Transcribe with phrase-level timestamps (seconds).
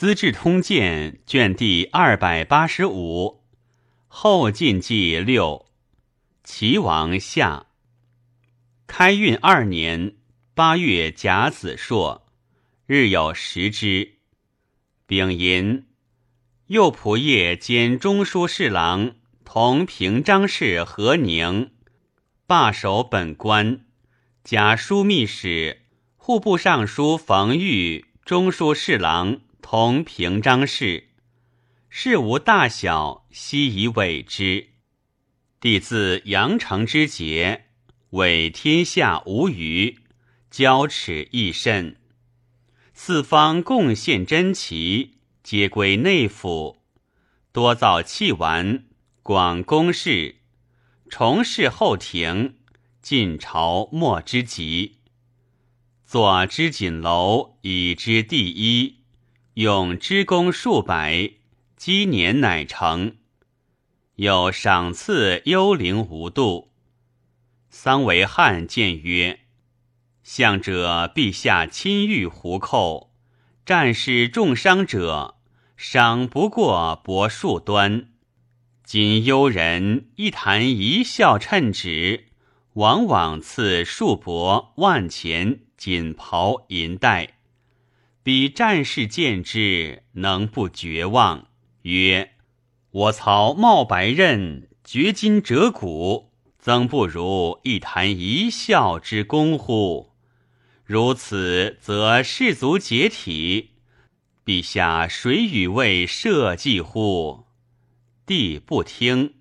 [0.00, 3.42] 资治通鉴》卷第二百八十五，
[4.08, 5.66] 后晋纪六，
[6.42, 7.66] 齐王下。
[8.86, 10.16] 开运二年
[10.54, 12.26] 八月甲子朔，
[12.86, 14.14] 日有食之。
[15.06, 15.84] 丙寅，
[16.68, 21.72] 右仆射兼中书侍郎同平章事何宁，
[22.46, 23.84] 罢守本官，
[24.42, 25.82] 假枢密使、
[26.16, 29.42] 户部尚书冯玉、中书侍郎。
[29.62, 31.10] 同平章事，
[31.88, 34.70] 事无大小，悉以委之。
[35.60, 37.66] 帝自阳城之节，
[38.10, 39.98] 委天下无虞，
[40.50, 41.96] 交耻益甚。
[42.94, 46.82] 四方贡献珍奇，皆归内府，
[47.52, 48.84] 多造器玩，
[49.22, 50.36] 广宫室，
[51.08, 52.56] 重事后庭，
[53.00, 54.96] 晋朝末之极。
[56.04, 58.99] 左织锦楼，以知第一。
[59.60, 61.32] 用之功数百，
[61.76, 63.16] 积年乃成。
[64.14, 66.72] 有赏赐幽灵无度。
[67.68, 69.40] 桑维汉见曰
[70.24, 73.12] ：“相者陛下亲御胡寇，
[73.66, 75.36] 战士重伤者，
[75.76, 78.08] 赏不过帛数端。
[78.82, 82.28] 今幽人一谈一笑称职，
[82.72, 87.34] 往往赐数帛万钱锦袍银带。”
[88.30, 91.48] 彼战士见之，能不绝望？
[91.82, 92.30] 曰
[92.92, 100.12] ：“我曹冒白刃，掘金折骨，曾不如一谈一笑之功乎？
[100.84, 103.70] 如此，则士卒解体。
[104.44, 107.46] 陛下谁与为社稷乎？”
[108.24, 109.34] 帝不听。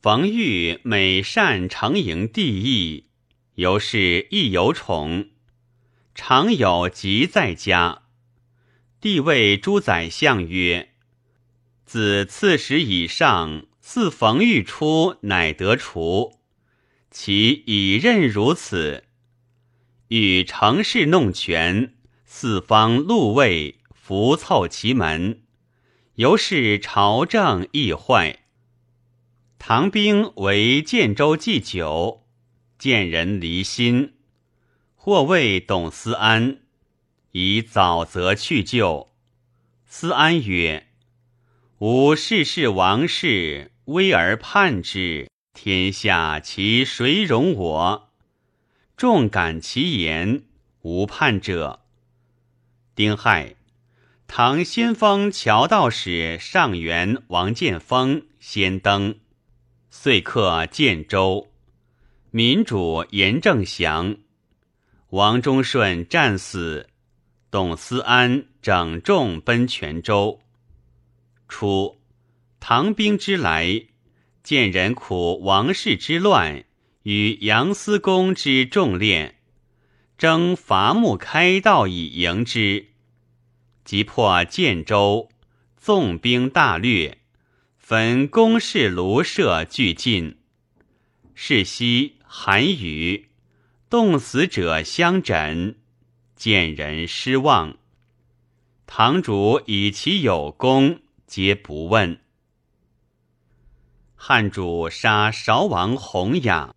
[0.00, 3.06] 冯玉美善承迎帝意，
[3.56, 5.30] 由是亦有宠。
[6.14, 8.02] 常有疾在家，
[9.00, 10.90] 帝谓诸宰相曰
[11.84, 16.38] ：“子刺史以上，自冯玉出，乃得除。
[17.10, 19.04] 其以任如此，
[20.06, 21.94] 欲乘势弄权，
[22.24, 25.42] 四方禄卫伏凑其门，
[26.14, 28.44] 由是朝政易坏。
[29.58, 32.24] 唐兵为建州祭酒，
[32.78, 34.12] 见人离心。”
[35.04, 36.60] 或谓董思安，
[37.32, 39.10] 以早则去就。
[39.84, 40.86] 思安曰
[41.76, 48.08] ：“吾世事王室，威而叛之，天下其谁容我？
[48.96, 50.44] 众感其言，
[50.80, 51.80] 无叛者。”
[52.96, 53.56] 丁亥，
[54.26, 59.16] 唐先锋乔道使上元王建锋先登，
[59.90, 61.52] 遂克建州。
[62.30, 64.16] 民主严正祥。
[65.14, 66.88] 王忠顺战死，
[67.48, 70.40] 董思安整众奔泉州。
[71.46, 72.00] 初，
[72.58, 73.84] 唐兵之来，
[74.42, 76.64] 见人苦王室之乱
[77.04, 79.36] 与杨思公之重练，
[80.18, 82.88] 征伐木开道以迎之。
[83.84, 85.28] 即破建州，
[85.76, 87.18] 纵兵大掠，
[87.78, 90.38] 焚宫室庐舍俱尽。
[91.36, 93.28] 是夕寒雨。
[93.90, 95.76] 冻死者相枕，
[96.34, 97.76] 见人失望。
[98.86, 102.18] 堂主以其有功，皆不问。
[104.14, 106.74] 汉主杀韶王弘雅。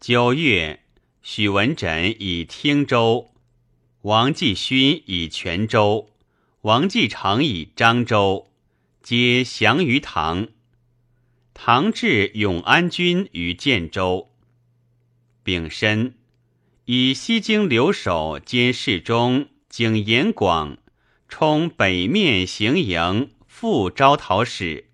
[0.00, 0.84] 九月，
[1.22, 3.32] 许文枕以汀州，
[4.02, 6.10] 王继勋以泉州，
[6.62, 8.48] 王继成以漳州，
[9.02, 10.48] 皆降于唐。
[11.52, 14.31] 唐至永安军于建州。
[15.42, 16.14] 丙申，
[16.84, 20.78] 以西京留守兼侍中景延广
[21.28, 24.90] 充北面行营副招讨使。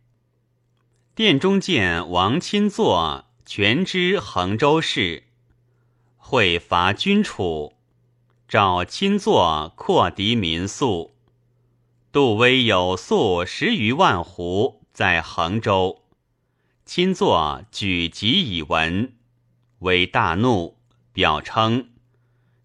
[1.15, 5.25] 殿中见王钦作全知衡州事，
[6.17, 7.75] 会伐君楚，
[8.47, 11.17] 召钦作扩敌民宿。
[12.12, 16.05] 杜威有粟十余万斛在衡州，
[16.87, 19.18] 钦作举疾以闻。
[19.81, 20.79] 为大怒，
[21.13, 21.91] 表称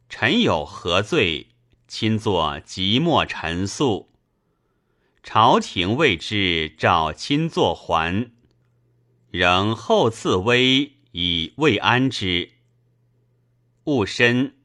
[0.10, 1.48] 臣有何罪？
[1.88, 4.10] 亲作即墨陈诉。
[5.22, 8.32] 朝廷谓之召亲作还，
[9.30, 12.54] 仍后赐威以慰安之。
[13.84, 14.56] 戊申，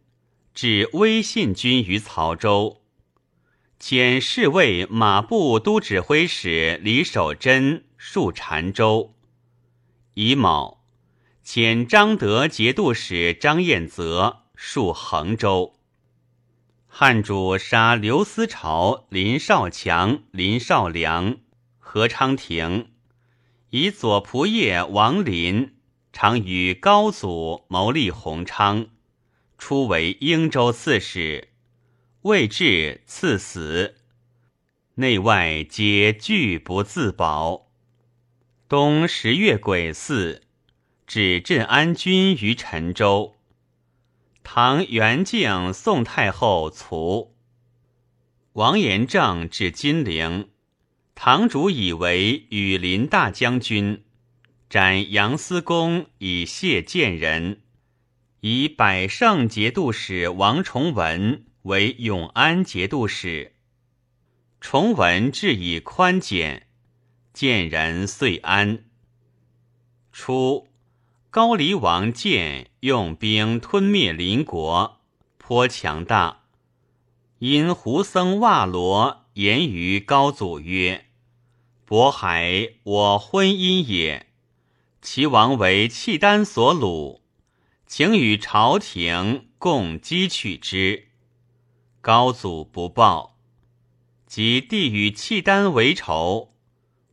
[0.55, 2.81] 至威信军于曹州，
[3.79, 9.15] 遣侍卫马步都指挥使李守贞戍澶州。
[10.15, 10.78] 乙卯。
[11.51, 15.77] 遣张德节度使张彦泽戍衡州。
[16.87, 21.39] 汉主杀刘思潮、林少强、林少良、
[21.79, 22.91] 何昌廷，
[23.71, 25.75] 以左仆射王林
[26.13, 28.89] 常与高祖谋立弘昌，
[29.57, 31.49] 初为英州刺史，
[32.21, 33.95] 未至赐死。
[34.97, 37.71] 内外皆拒不自保。
[38.69, 40.43] 冬十月癸巳，
[41.09, 43.35] 指镇安军于陈州。
[44.45, 47.35] 唐元敬宋太后卒。
[48.53, 50.51] 王延政至金陵，
[51.15, 54.05] 堂主以为羽林大将军，
[54.69, 57.63] 斩杨思公以谢建人，
[58.41, 63.55] 以百胜节度使王崇文为永安节度使。
[64.61, 66.67] 崇文治以宽简，
[67.33, 68.85] 建人遂安。
[70.13, 70.69] 初。
[71.31, 74.99] 高黎王建用兵吞灭邻国，
[75.37, 76.45] 颇强大。
[77.41, 81.05] 因胡僧瓦罗言于高祖曰
[81.87, 84.29] ：“渤海我婚姻也，
[85.03, 87.21] 其王为契丹所虏，
[87.87, 91.09] 请与朝廷共击取之。”
[92.01, 93.37] 高祖不报，
[94.27, 96.55] 即帝与契丹为仇，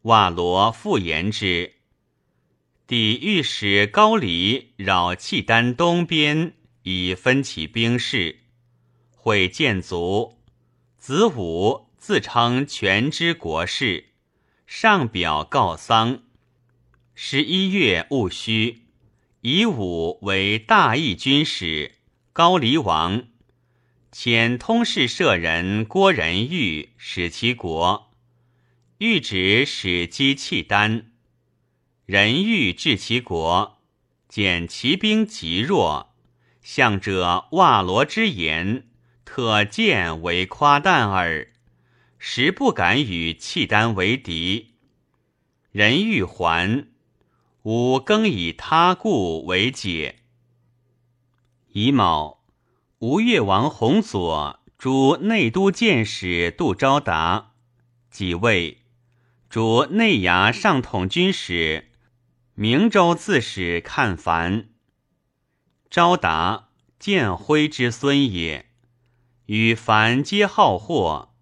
[0.04, 1.75] 瓦罗复言之。
[2.88, 6.54] 帝欲使高丽扰契丹东边，
[6.84, 8.42] 以分其兵势。
[9.16, 10.38] 会建卒，
[11.00, 14.10] 子武自称全知国事，
[14.68, 16.22] 上表告丧。
[17.16, 18.84] 十一月戊戌，
[19.42, 21.96] 以武为大义军使、
[22.34, 23.30] 高丽王，
[24.12, 28.12] 遣通事舍人郭仁玉使其国，
[29.00, 31.14] 欲指使击契丹。
[32.06, 33.80] 人欲治其国，
[34.30, 36.14] 见其兵极弱，
[36.62, 38.86] 向者瓦罗之言，
[39.26, 41.52] 特见为夸诞耳，
[42.20, 44.76] 实不敢与契丹为敌。
[45.72, 46.86] 人欲还，
[47.64, 50.20] 吾更以他故为解。
[51.72, 52.44] 乙卯，
[53.00, 57.54] 吴越王弘佐诸内都监使杜昭达
[58.12, 58.84] 即位，
[59.50, 61.90] 主内衙上统军使。
[62.58, 64.70] 明州刺史看凡，
[65.90, 68.68] 昭达建徽之孙也，
[69.48, 71.36] 与凡皆好货。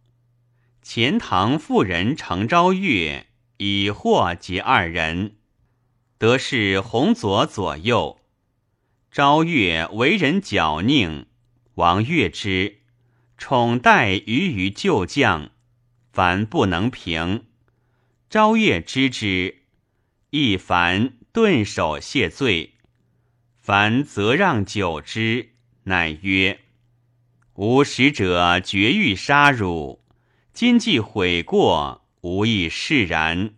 [0.81, 3.27] 钱塘妇人程昭月
[3.57, 5.35] 以货结二人，
[6.17, 8.19] 得是弘左左右。
[9.11, 11.27] 昭月为人矫佞，
[11.75, 12.79] 王悦之，
[13.37, 15.51] 宠待于于旧将，
[16.11, 17.45] 凡不能平。
[18.31, 19.59] 昭月知之。
[20.35, 22.73] 一凡顿首谢罪，
[23.59, 25.51] 凡则让久之，
[25.83, 26.61] 乃曰
[27.53, 30.03] ：“吾使者绝欲杀汝，
[30.51, 33.53] 今既悔过，无亦释然。”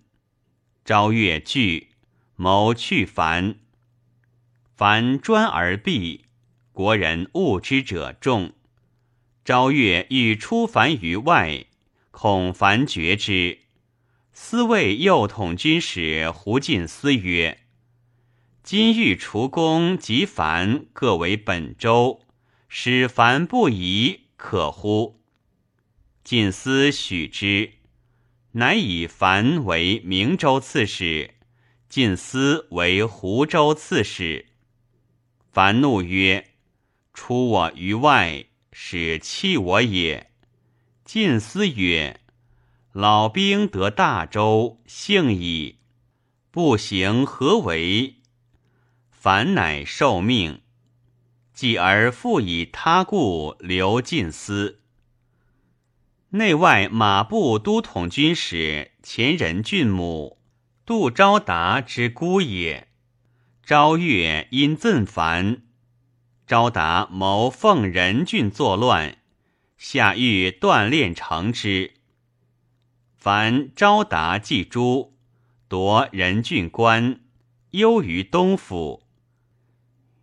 [0.84, 1.92] 昭越惧，
[2.36, 3.56] 谋去凡。
[4.76, 6.26] 凡专而避，
[6.74, 8.52] 国人恶之者众。
[9.46, 11.68] 昭越欲出凡于外，
[12.12, 13.60] 恐凡绝之。
[14.38, 17.62] 司谓右统军使胡进思曰
[18.62, 22.22] ：“今欲除公及樊各为本州，
[22.68, 25.22] 使樊不疑，可乎？”
[26.26, 27.76] 晋思许之，
[28.52, 31.36] 乃以樊为明州刺史，
[31.88, 34.48] 晋思为湖州刺史。
[35.50, 36.50] 樊怒曰
[37.16, 40.30] ：“出我于外，使弃我也。”
[41.06, 42.20] 晋思曰。
[42.98, 45.80] 老兵得大州，幸矣。
[46.50, 48.22] 不行何为？
[49.12, 50.62] 凡乃受命。
[51.54, 54.80] 继而复以他故留晋司。
[56.30, 60.38] 内外马步都统军使前人郡母
[60.86, 62.88] 杜昭达之姑也。
[63.62, 65.64] 昭月因赠凡，
[66.48, 69.18] 昭达谋奉仁郡作乱，
[69.78, 71.95] 下欲锻炼成之。
[73.26, 75.16] 凡昭达祭诸，
[75.68, 77.22] 夺仁郡官，
[77.72, 79.02] 忧于东府。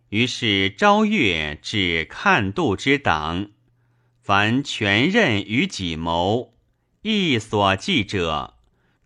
[0.07, 3.49] 于是昭越至看度之党，
[4.21, 6.53] 凡全任于己谋，
[7.01, 8.53] 亦所记者，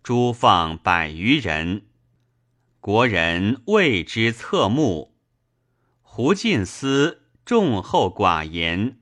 [0.04, 1.86] 诸放百余人。
[2.78, 5.16] 国人为之侧目。
[6.02, 9.00] 胡进思重厚寡言，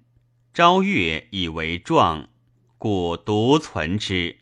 [0.55, 2.31] 昭越以为壮，
[2.79, 4.39] 故独存之。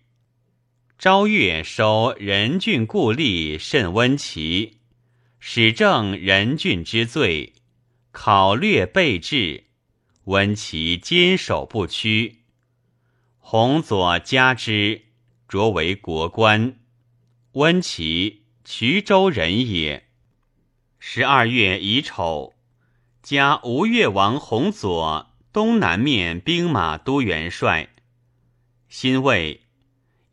[1.05, 4.79] 昭越收仁郡故吏甚温齐，
[5.39, 7.53] 使正仁郡之罪，
[8.11, 9.65] 考略备至，
[10.25, 12.45] 温其坚守不屈。
[13.39, 15.03] 弘佐加之，
[15.47, 16.77] 擢为国官。
[17.53, 20.09] 温其衢州人也。
[20.99, 22.55] 十二月乙丑，
[23.23, 27.91] 加吴越王弘佐东南面兵马都元帅。
[28.89, 29.64] 辛未，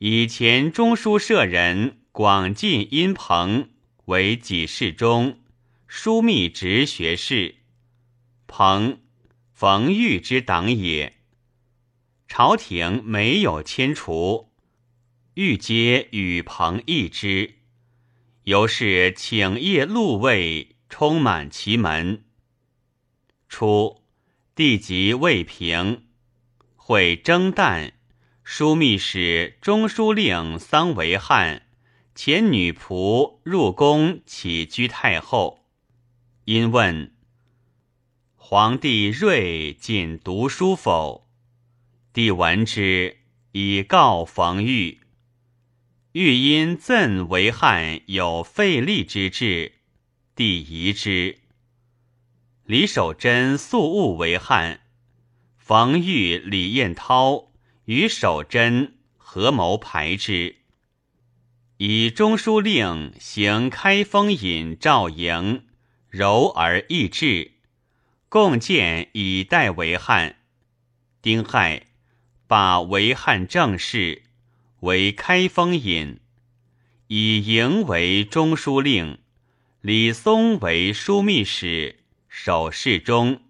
[0.04, 3.70] 以前中书舍人广进殷朋
[4.06, 5.38] 为己事中、
[5.88, 7.58] 枢密直学士。
[8.48, 9.00] 朋，
[9.54, 11.20] 冯玉之党也。
[12.28, 14.50] 朝廷没有迁除，
[15.36, 17.60] 欲皆与朋议之，
[18.46, 22.24] 由是请谒禄位，充满其门。
[23.48, 24.02] 初，
[24.56, 26.06] 地级未平，
[26.76, 27.92] 会征旦，
[28.46, 31.68] 枢密使、中书令桑维汉
[32.16, 35.66] 遣女仆入宫起居太后，
[36.46, 37.16] 因问
[38.36, 41.30] 皇帝睿尽读书否？
[42.12, 43.20] 帝闻之，
[43.54, 45.00] 以告冯玉。
[46.12, 49.76] 玉因赠为汉有废立之志，
[50.36, 51.40] 帝疑之。
[52.66, 54.82] 李守贞素恶为汉，
[55.58, 57.51] 冯玉、李彦涛
[57.92, 60.56] 与守贞合谋排之。
[61.76, 65.66] 以中书令行开封尹赵莹
[66.08, 67.52] 柔而易志，
[68.30, 70.38] 共建以代为汉。
[71.22, 71.88] 丁亥。
[72.48, 74.24] 罢为汉正事，
[74.82, 76.20] 为开封尹，
[77.08, 79.20] 以营为中书令，
[79.80, 83.42] 李松为枢密使，守侍中。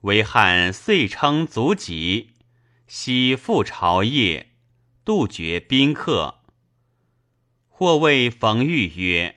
[0.00, 2.30] 为汉遂称足疾，
[2.88, 4.46] 悉赴朝谒，
[5.04, 6.40] 杜绝宾客。
[7.68, 9.36] 或谓冯玉曰：“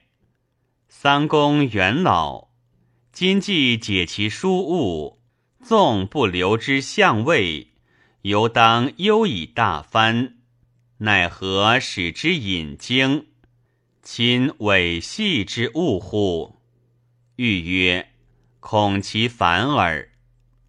[0.88, 2.48] 三公元老，
[3.12, 5.22] 今既解其书务，
[5.62, 7.68] 纵不留之相位。”
[8.24, 10.38] 犹当忧以大藩，
[11.00, 13.28] 奈何使之引经？
[14.04, 16.62] 亲猥细之物乎？
[17.36, 18.14] 欲曰：
[18.60, 20.10] 恐其反耳。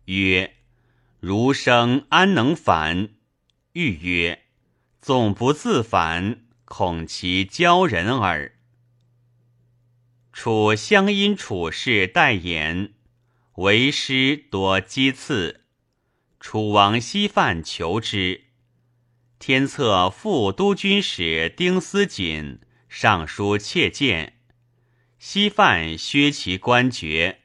[0.07, 0.55] 曰：
[1.23, 3.11] 儒生安能反？
[3.75, 4.43] 欲曰：
[5.01, 8.57] 纵不自反，恐其骄人耳。
[10.33, 12.95] 楚乡阴处事代言，
[13.55, 15.67] 为师多讥刺。
[16.41, 18.47] 楚王西犯求之，
[19.39, 24.41] 天策副都军使丁思锦上书切谏，
[25.21, 27.42] 西犯削其官爵。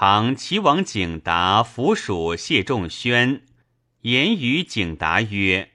[0.00, 3.42] 唐齐王景达府属谢仲宣
[4.02, 5.72] 言于景达曰：“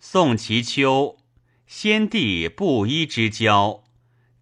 [0.00, 1.18] 宋其秋，
[1.66, 3.84] 先帝布衣之交，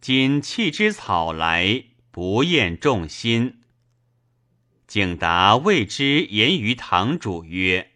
[0.01, 1.83] 今弃之草来，
[2.13, 3.59] 不厌众心。”
[4.87, 7.91] 景达谓之言于堂主曰：“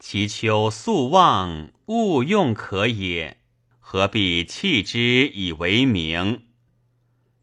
[0.00, 3.36] 其秋素望勿用可也，
[3.78, 6.42] 何必弃之以为名？”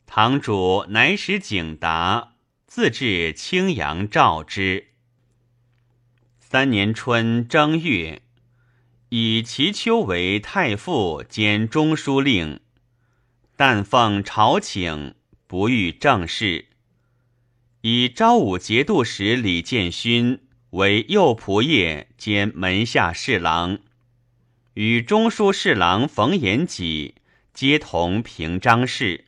[0.05, 2.33] 堂主乃使景达
[2.67, 4.89] 自至青阳召之。
[6.37, 8.21] 三年春正月，
[9.09, 12.59] 以其秋为太傅兼中书令，
[13.55, 15.15] 但奉朝请，
[15.47, 16.65] 不遇政事。
[17.81, 23.79] 以昭武节度使李建勋为右仆射兼门下侍郎，
[24.73, 27.15] 与中书侍郎冯延己
[27.53, 29.26] 皆同平章事。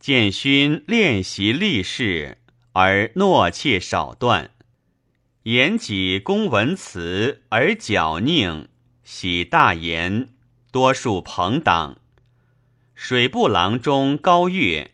[0.00, 2.38] 建勋练习立事，
[2.72, 4.48] 而懦怯少断；
[5.42, 8.68] 延己公文辞而矫佞，
[9.04, 10.30] 喜大言，
[10.72, 11.98] 多数朋党。
[12.94, 14.92] 水部郎中高月。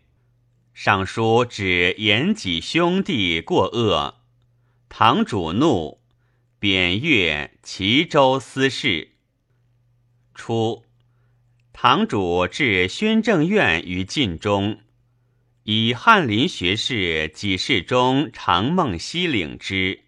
[0.74, 4.16] 上书指延己兄弟过恶，
[4.88, 6.00] 堂主怒，
[6.58, 9.12] 贬越齐州司事。
[10.34, 10.82] 初，
[11.72, 14.80] 堂主至宣政院于晋中，
[15.68, 20.04] 以翰林学士给事中常梦溪领之，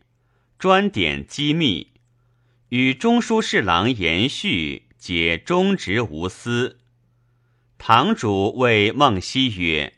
[0.56, 1.94] 专点机密，
[2.68, 6.78] 与中书侍郎延续皆忠直无私。
[7.76, 9.94] 堂主谓孟溪曰。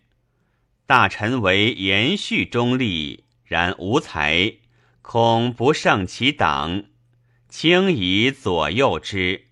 [0.86, 4.54] 大臣为延续中立，然无才，
[5.02, 6.84] 恐不胜其党，
[7.50, 9.48] 轻以左右之。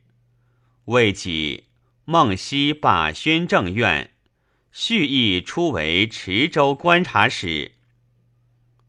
[0.87, 1.65] 未几，
[2.07, 4.13] 孟溪罢宣政院，
[4.73, 7.73] 续亦出为池州观察使。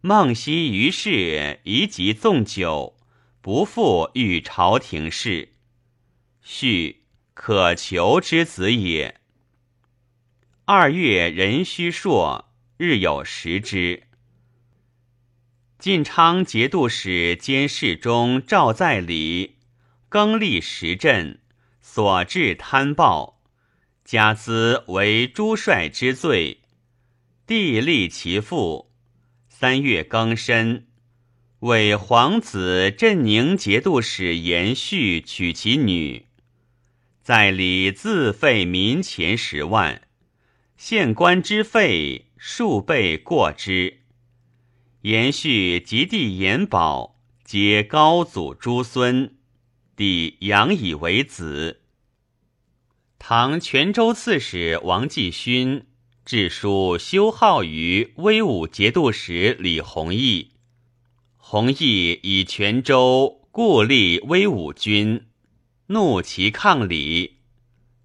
[0.01, 2.97] 孟熙于是宜即纵酒，
[3.41, 5.53] 不复与朝廷事。
[6.41, 9.19] 续可求之子也。
[10.65, 14.03] 二月壬戌朔，日有食之。
[15.79, 19.55] 晋昌节度使兼侍中赵在礼，
[20.09, 21.39] 更立时镇，
[21.81, 23.38] 所至贪暴，
[24.11, 26.61] 家资为诸帅之罪。
[27.45, 28.91] 帝立其父。
[29.47, 30.87] 三月庚申，
[31.59, 36.25] 为皇子镇宁节度使延续娶其女。
[37.21, 40.01] 在礼自费民钱十万，
[40.75, 43.99] 县官之费数倍过之。
[45.01, 49.35] 延续及弟延保，皆高祖诸孙，
[49.95, 51.78] 帝养以为子。
[53.19, 55.85] 唐泉州刺史王继勋
[56.25, 60.53] 致书修好于威武节度使李弘毅，
[61.37, 65.27] 弘毅以泉州故立威武军，
[65.87, 67.41] 怒其抗礼。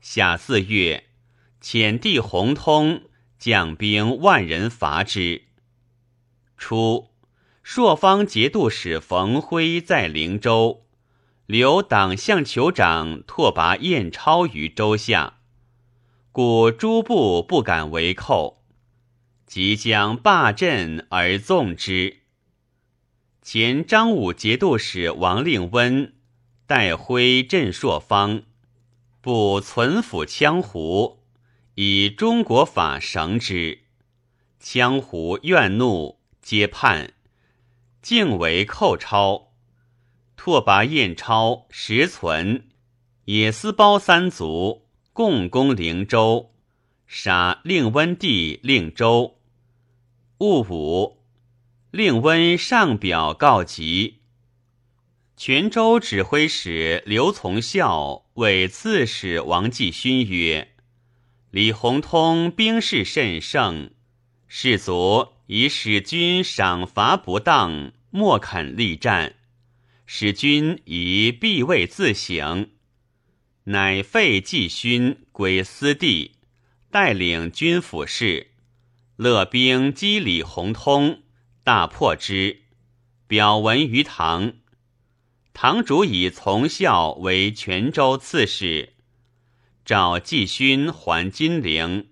[0.01, 1.05] 夏四月，
[1.63, 3.05] 遣帝弘通
[3.39, 5.45] 将兵万人伐之。
[6.59, 7.09] 初，
[7.63, 10.84] 朔方节度使冯辉在灵州，
[11.47, 15.41] 留党项酋长拓跋彦超于州下，
[16.33, 18.65] 故诸部不敢为寇，
[19.47, 22.21] 即将罢阵而纵之。
[23.43, 26.15] 前张武节度使王令温
[26.67, 28.45] 代挥镇朔方，
[29.21, 31.21] 不存抚羌胡，
[31.75, 33.81] 以中国法绳之，
[34.63, 36.21] 羌胡怨怒。
[36.41, 37.15] 皆叛，
[38.03, 39.54] 竟为寇超。
[40.45, 42.67] 拓跋彦超实存
[43.25, 44.85] 野思包三族，
[45.15, 46.53] 共攻灵州，
[47.07, 49.39] 杀令温帝令州。
[50.37, 51.23] 戊午，
[51.91, 54.19] 令温上表告急。
[55.35, 60.75] 泉州指挥使刘从孝谓刺史王继勋曰
[61.53, 63.93] ：“李弘通兵势甚盛，
[64.47, 69.37] 士卒。”以使君赏罚不当，莫肯力战，
[70.07, 72.71] 使君以必位自省，
[73.65, 76.33] 乃废季勋归私地，
[76.91, 78.49] 带领军府事，
[79.17, 81.23] 乐兵击李弘通，
[81.63, 82.63] 大破之，
[83.27, 84.55] 表文于唐。
[85.53, 88.95] 唐主以从孝为泉州刺史，
[89.85, 92.09] 召季勋还金陵。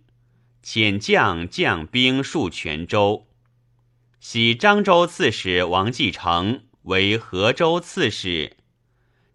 [0.64, 3.27] 遣将将兵戍泉州，
[4.21, 8.57] 徙漳州刺史王继成为河州刺史，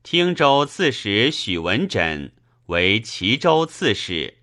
[0.04, 2.34] 汀州刺史许文枕
[2.68, 4.40] 为齐州刺史。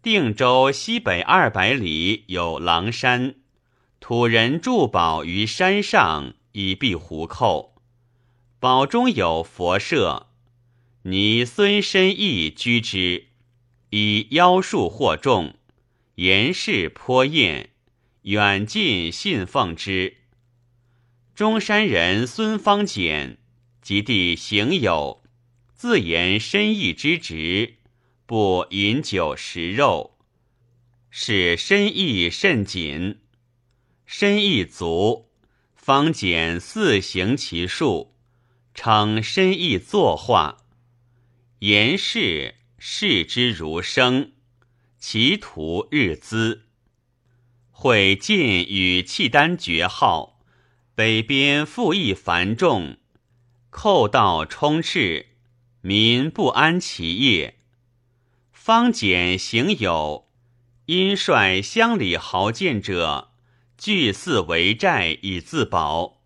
[0.00, 3.34] 定州西北二百里有狼山，
[4.00, 7.82] 土人筑堡于山上以避胡寇，
[8.58, 10.28] 堡中有佛舍，
[11.02, 13.26] 拟孙申义居之。
[13.90, 15.54] 以妖术惑众，
[16.16, 17.70] 言事颇艳，
[18.22, 20.17] 远近信奉之。
[21.38, 23.38] 中山人孙方简
[23.80, 25.22] 及弟行友，
[25.72, 27.76] 自言深意之职，
[28.26, 30.18] 不饮酒食肉，
[31.10, 33.20] 使深意甚紧。
[34.04, 35.30] 深意足，
[35.76, 38.16] 方简四行其术，
[38.74, 40.64] 称深意作画，
[41.60, 42.56] 言事。
[42.78, 44.32] 视之如生，
[44.98, 46.64] 其徒日滋。
[47.70, 50.27] 会晋与契丹绝号，
[50.98, 52.96] 北边赋役繁重，
[53.70, 55.26] 寇盗充斥，
[55.80, 57.60] 民不安其业。
[58.50, 60.26] 方简行有，
[60.86, 63.30] 因率乡里豪健者，
[63.76, 66.20] 聚寺为寨以自保。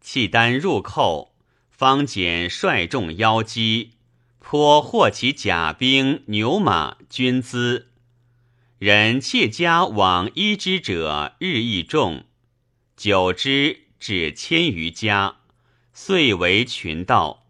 [0.00, 1.34] 契丹入寇，
[1.68, 3.94] 方简率众邀击。
[4.38, 7.88] 颇获其甲兵牛马军资，
[8.78, 12.26] 人窃家往依之者日益众，
[12.96, 15.36] 久之至千余家，
[15.92, 17.46] 遂为群盗。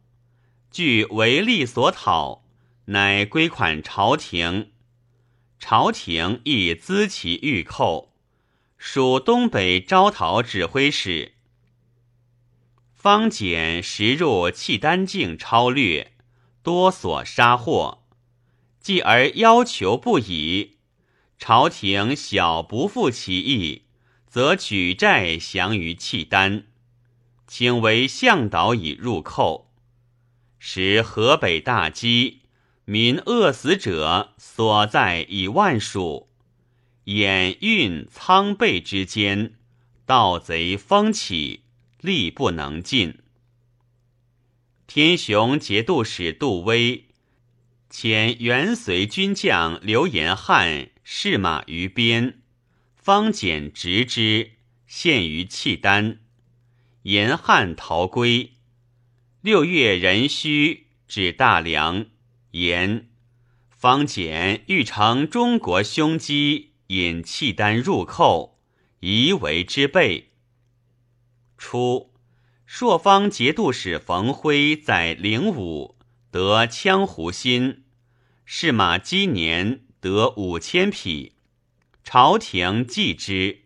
[0.70, 2.44] 据为利所讨，
[2.86, 4.72] 乃归款朝廷。
[5.58, 8.12] 朝廷亦资其御寇，
[8.76, 11.32] 属东北招讨指挥使。
[12.92, 16.12] 方简时入契丹境超略。
[16.62, 18.02] 多所杀获，
[18.80, 20.78] 继而要求不已。
[21.38, 23.85] 朝廷小不负其意，
[24.36, 26.66] 则举债降于契丹，
[27.46, 29.72] 请为向导以入寇。
[30.58, 32.42] 时河北大饥，
[32.84, 36.28] 民饿死者所在以万数。
[37.04, 39.54] 掩运仓备之间，
[40.04, 41.62] 盗贼风起，
[42.02, 43.20] 力不能进。
[44.86, 47.06] 天雄节度使杜威
[47.90, 52.42] 遣元随军将刘延汉试马于边，
[53.06, 54.54] 方简执之，
[54.88, 56.18] 献于契丹。
[57.02, 58.54] 严汉逃归。
[59.42, 62.06] 六月壬戌，至大梁。
[62.50, 63.08] 言
[63.70, 68.58] 方简欲乘中国凶机，引契丹入寇，
[68.98, 70.32] 夷为之备。
[71.56, 72.12] 初，
[72.66, 75.96] 朔方节度使冯辉在灵武
[76.32, 77.84] 得羌胡心，
[78.44, 81.35] 是马积年得五千匹，
[82.08, 83.62] 朝廷记之，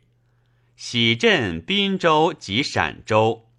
[0.74, 3.50] 喜镇滨州及陕州，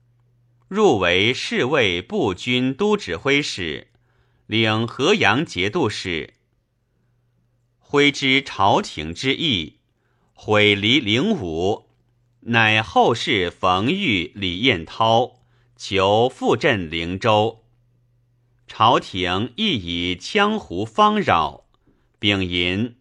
[0.67, 3.89] 入为侍卫步军都指挥使，
[4.47, 6.33] 领河阳节度使。
[7.77, 9.77] 挥之朝廷之意，
[10.33, 11.87] 毁离灵武。
[12.45, 15.43] 乃后世冯玉、李彦涛。
[15.77, 17.65] 求复镇灵州，
[18.67, 21.65] 朝廷亦以羌胡方扰，
[22.17, 22.95] 丙寅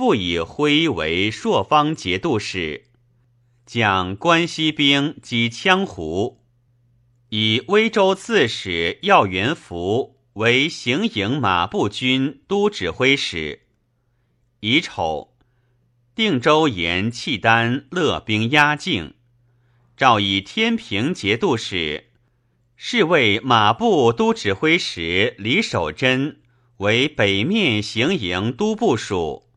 [0.00, 2.86] 复以徽为朔方节度使，
[3.66, 6.40] 将关西兵击羌胡，
[7.28, 13.66] 以威州刺史耀元福为行营马步军都指挥使，
[14.60, 15.36] 乙丑。
[16.14, 19.12] 定州沿契丹勒兵压境，
[19.98, 22.08] 诏以天平节度使、
[22.74, 26.40] 侍卫马步都指挥使李守贞
[26.78, 29.49] 为北面行营都部署，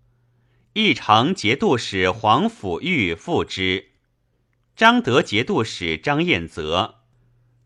[0.73, 3.89] 义城节度使黄甫玉副之，
[4.75, 7.01] 张德节度使张彦泽。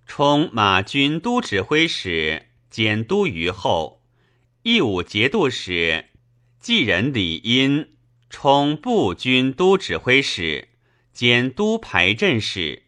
[0.06, 4.02] 充马军都指挥使兼都虞候，
[4.64, 6.10] 义武节度使
[6.60, 7.94] 继人李殷。
[8.30, 10.68] 充步军都指挥使
[11.14, 12.84] 兼都排阵使，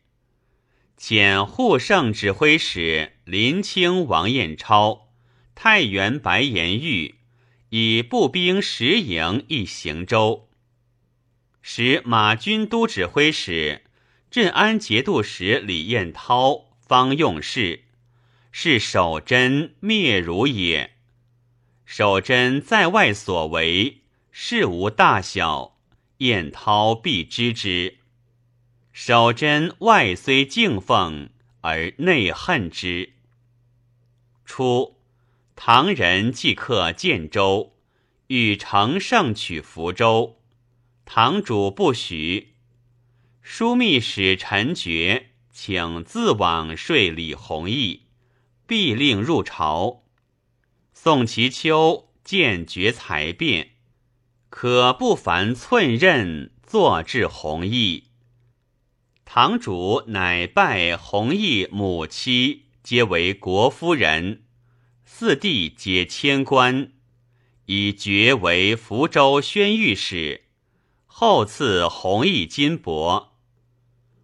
[0.97, 5.13] 遣护圣指挥使林清王彦超、
[5.55, 7.18] 太原白延玉
[7.69, 10.49] 以步兵十营一行舟，
[11.62, 13.84] 使马军都指挥使
[14.32, 17.84] 镇安节度使李彦涛方用事，
[18.51, 20.95] 是守贞灭汝也。
[21.86, 24.01] 守贞在外所为。
[24.32, 25.75] 事无大小，
[26.19, 27.97] 燕涛必知之。
[28.93, 31.29] 守贞外虽敬奉，
[31.62, 33.13] 而内恨之。
[34.45, 34.98] 初，
[35.61, 37.73] 唐人即克建州，
[38.27, 40.39] 欲乘胜取福州，
[41.03, 42.53] 堂主不许。
[43.45, 48.03] 枢密使陈觉请自往说李弘毅，
[48.65, 50.03] 必令入朝。
[50.93, 53.71] 宋其秋见觉才辩。
[54.49, 58.05] 可不凡寸刃，坐至弘毅。
[59.25, 64.43] 堂主乃拜弘毅母妻，皆为国夫人。
[65.21, 66.93] 四弟皆迁官，
[67.65, 70.45] 以爵为福州宣谕使。
[71.08, 73.32] 后赐弘毅金帛。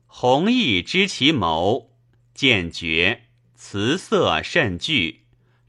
[0.07, 1.91] 弘毅知其谋，
[2.33, 3.23] 见爵
[3.55, 5.25] 辞色甚惧，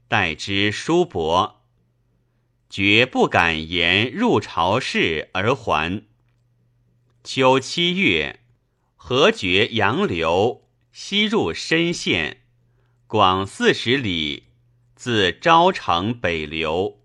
[0.07, 1.55] 待之书帛。
[2.69, 6.05] 绝不敢言入朝事而还。
[7.25, 8.39] 秋七月，
[8.95, 10.63] 河绝杨流，
[10.93, 12.43] 西入深县，
[13.07, 14.43] 广四十里，
[14.97, 16.97] 自昭城北流。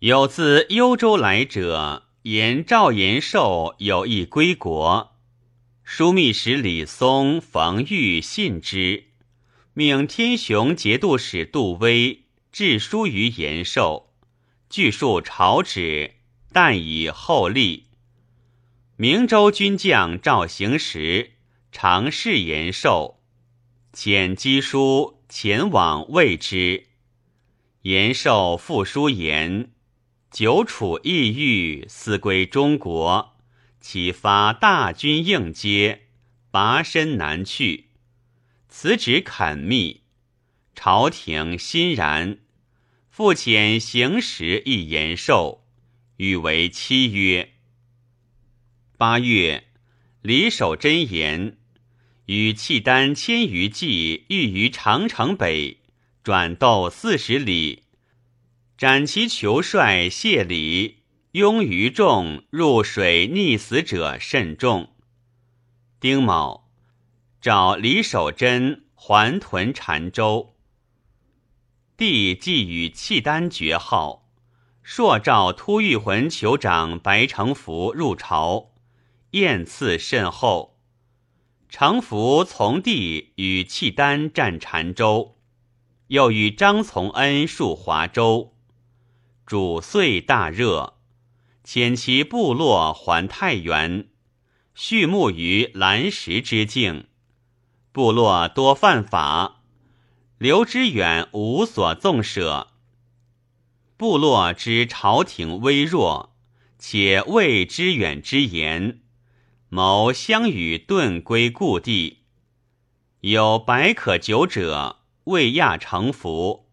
[0.00, 5.12] 有自幽州来者，言赵延寿有意归国。
[5.86, 9.04] 枢密使李松、冯玉信之，
[9.72, 14.12] 命天雄节度使杜威致书于延寿。
[14.68, 16.16] 据述朝旨，
[16.52, 17.84] 但以后立。
[18.96, 21.34] 明州军将赵行时
[21.70, 23.20] 常侍延寿，
[23.92, 26.84] 遣机书前往谓之。
[27.82, 29.72] 延寿复书言：
[30.30, 33.36] 久处异域，思归中国，
[33.80, 36.02] 启发大军应接，
[36.52, 37.88] 拔身南去。
[38.68, 40.02] 此旨恳密，
[40.72, 42.38] 朝廷欣然。
[43.10, 45.66] 复遣行时一延寿，
[46.18, 47.54] 与为妻曰：
[48.96, 49.64] 八月，
[50.22, 51.58] 李守贞言，
[52.26, 55.80] 与契丹千余骑欲于长城北
[56.22, 57.82] 转斗四十里，
[58.78, 64.94] 斩其酋帅谢礼，拥于众入水溺死者甚众。
[66.00, 66.70] 丁卯，
[67.42, 70.56] 召李守贞还屯澶州。
[71.96, 74.30] 帝既与契丹绝号，
[74.82, 78.72] 朔召突遇魂酋长白承福入朝，
[79.32, 80.73] 宴赐甚厚。
[81.76, 85.38] 承福从帝与契丹战澶州，
[86.06, 88.54] 又与张从恩戍华州，
[89.44, 90.94] 主遂大热，
[91.64, 94.06] 遣其部落还太原，
[94.76, 97.08] 畜牧于蓝石之境，
[97.90, 99.62] 部落多犯法，
[100.38, 102.68] 刘知远无所纵舍。
[103.96, 106.36] 部落知朝廷微弱，
[106.78, 109.00] 且畏知远之言，
[109.74, 112.18] 谋相与遁归故地。
[113.22, 116.68] 有百可久者，未亚成服，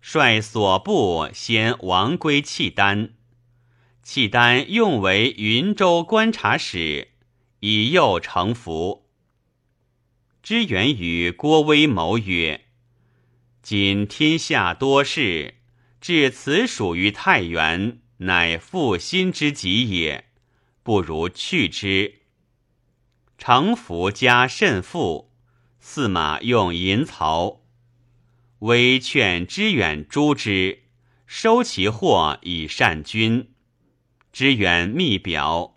[0.00, 3.14] 率所部先亡归契丹。
[4.02, 7.12] 契丹用为云州观察使，
[7.60, 9.06] 以诱成服。
[10.42, 12.62] 知远与郭威谋曰
[13.62, 15.54] ：“今天下多事，
[16.00, 20.24] 至此属于太原，乃复心之急也，
[20.82, 22.22] 不如去之。”
[23.38, 25.30] 成服家甚富。
[25.78, 27.60] 驷马用银曹，
[28.60, 30.84] 微劝知远诛之，
[31.26, 33.50] 收其货以善君。
[34.32, 35.76] 知远密表，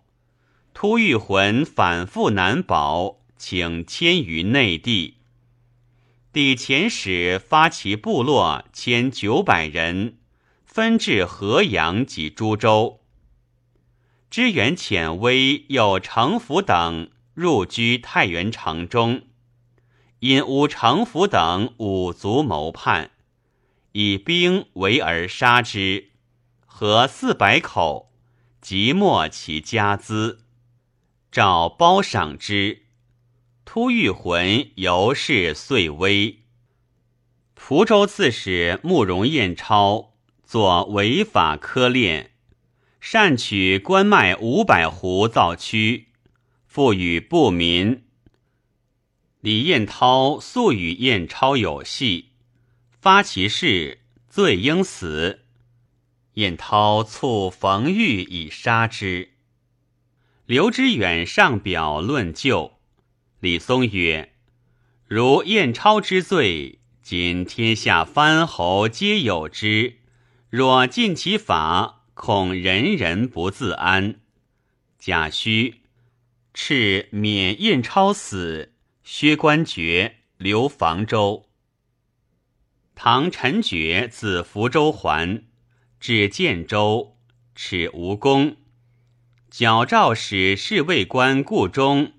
[0.72, 5.18] 突遇魂反复难保，请迁于内地。
[6.32, 10.16] 帝遣使发其部落千九百人，
[10.64, 13.00] 分至河阳及株洲。
[14.30, 19.22] 知远遣威又程福等入居太原城中。
[20.18, 23.12] 因乌城府等五族谋叛，
[23.92, 26.10] 以兵围而杀之，
[26.66, 28.10] 合四百口，
[28.60, 30.40] 即没其家资，
[31.30, 32.82] 诏褒赏之。
[33.64, 36.40] 突遇魂由是遂危。
[37.54, 42.32] 蒲州刺史慕容彦超作违法科练，
[43.00, 46.07] 擅取官卖五百斛造区，
[46.68, 48.04] 复与不民。
[49.40, 52.32] 李彦涛素与彦超有隙，
[53.00, 55.40] 发其誓，罪应死。
[56.34, 59.30] 彦涛促冯玉以杀之。
[60.44, 62.74] 刘知远上表论救。
[63.40, 64.34] 李松曰
[65.08, 69.98] ：“如彦超之罪，今天下藩侯皆有之。
[70.50, 74.20] 若尽其法，恐人人不自安。
[74.98, 75.74] 贾诩
[76.58, 81.46] 敕免印超死。”薛官爵留房州。
[82.94, 85.44] 唐陈觉自福州还，
[85.98, 87.16] 至建州，
[87.54, 88.56] 耻无功。
[89.50, 92.12] 矫诏使侍卫官顾中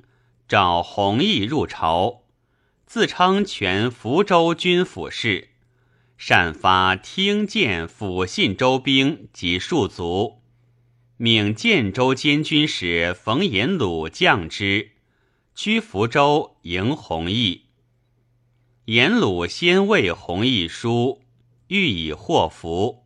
[0.47, 2.23] 召弘毅入朝，
[2.87, 5.49] 自称全福州军府事，
[6.17, 10.38] 擅发听见抚信州兵及戍卒，
[11.21, 14.91] 命建州监军使冯延鲁降之。
[15.53, 17.65] 居福州迎弘毅，
[18.85, 21.21] 延鲁先为弘毅书，
[21.67, 23.03] 欲以祸福。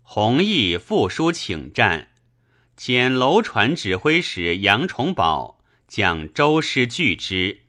[0.00, 2.08] 弘毅复书请战，
[2.78, 7.60] 遣楼船指挥使杨崇宝将周师拒之。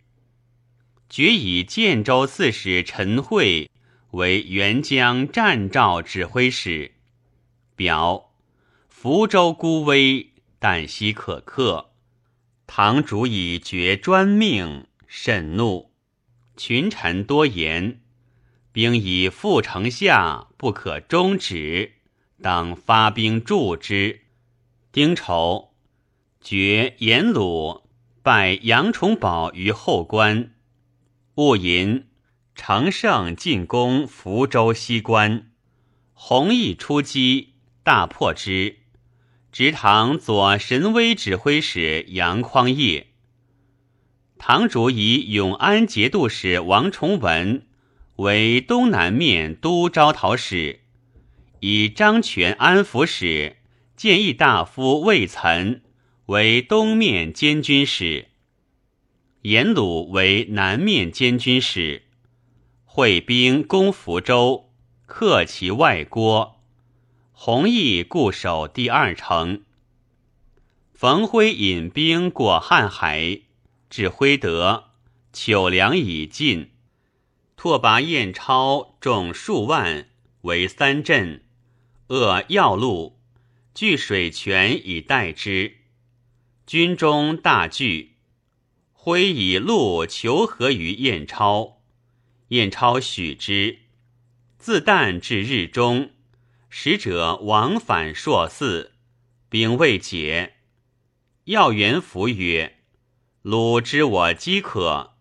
[1.09, 3.69] 决以建州刺史陈惠
[4.11, 6.93] 为援江战赵指挥使。
[7.75, 8.26] 表
[8.99, 11.91] 福州孤危，旦夕可克。
[12.65, 15.91] 堂主以绝专命，甚怒。
[16.55, 18.01] 群臣多言，
[18.71, 21.91] 兵以赴城下，不可终止，
[22.41, 24.21] 当发兵助之。
[24.91, 25.75] 丁丑，
[26.41, 27.83] 绝颜鲁
[28.23, 30.55] 拜杨崇宝于后关。
[31.35, 32.07] 戊寅，
[32.55, 35.51] 乘胜进攻福州西关，
[36.13, 38.76] 弘毅出击，大破之。
[39.57, 43.07] 直堂左神威指挥使杨匡业，
[44.37, 47.65] 堂主以永安节度使王崇文
[48.17, 50.81] 为东南面都招讨使，
[51.59, 53.55] 以张权安抚使
[53.95, 55.81] 建议大夫魏岑
[56.27, 58.27] 为东面监军使，
[59.41, 62.03] 颜鲁为南面监军使，
[62.85, 64.69] 会兵攻福州，
[65.07, 66.56] 克其外郭。
[67.39, 69.63] 弘毅固守第二城。
[70.91, 73.41] 冯辉引兵过瀚海，
[73.91, 74.85] 至辉德，
[75.31, 76.71] 糗粮已尽，
[77.55, 80.07] 拓跋彦超众数万
[80.41, 81.43] 为三镇，
[82.07, 83.19] 扼要路，
[83.75, 85.77] 据水泉以待之。
[86.65, 88.15] 军中大惧，
[88.91, 91.83] 辉以路求和于彦超，
[92.47, 93.81] 彦超许之。
[94.57, 96.09] 自旦至日中。
[96.69, 98.93] 使者往返朔寺，
[99.49, 100.55] 兵未解。
[101.45, 102.79] 要元符曰
[103.41, 105.13] ：“鲁知我饥渴，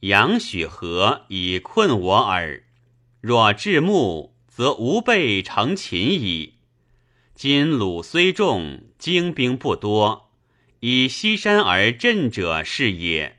[0.00, 2.62] 杨许何以困我耳？
[3.20, 6.54] 若至暮，则吾辈成擒矣。
[7.34, 10.30] 今鲁虽众，精兵不多，
[10.80, 13.38] 以西山而镇者是也。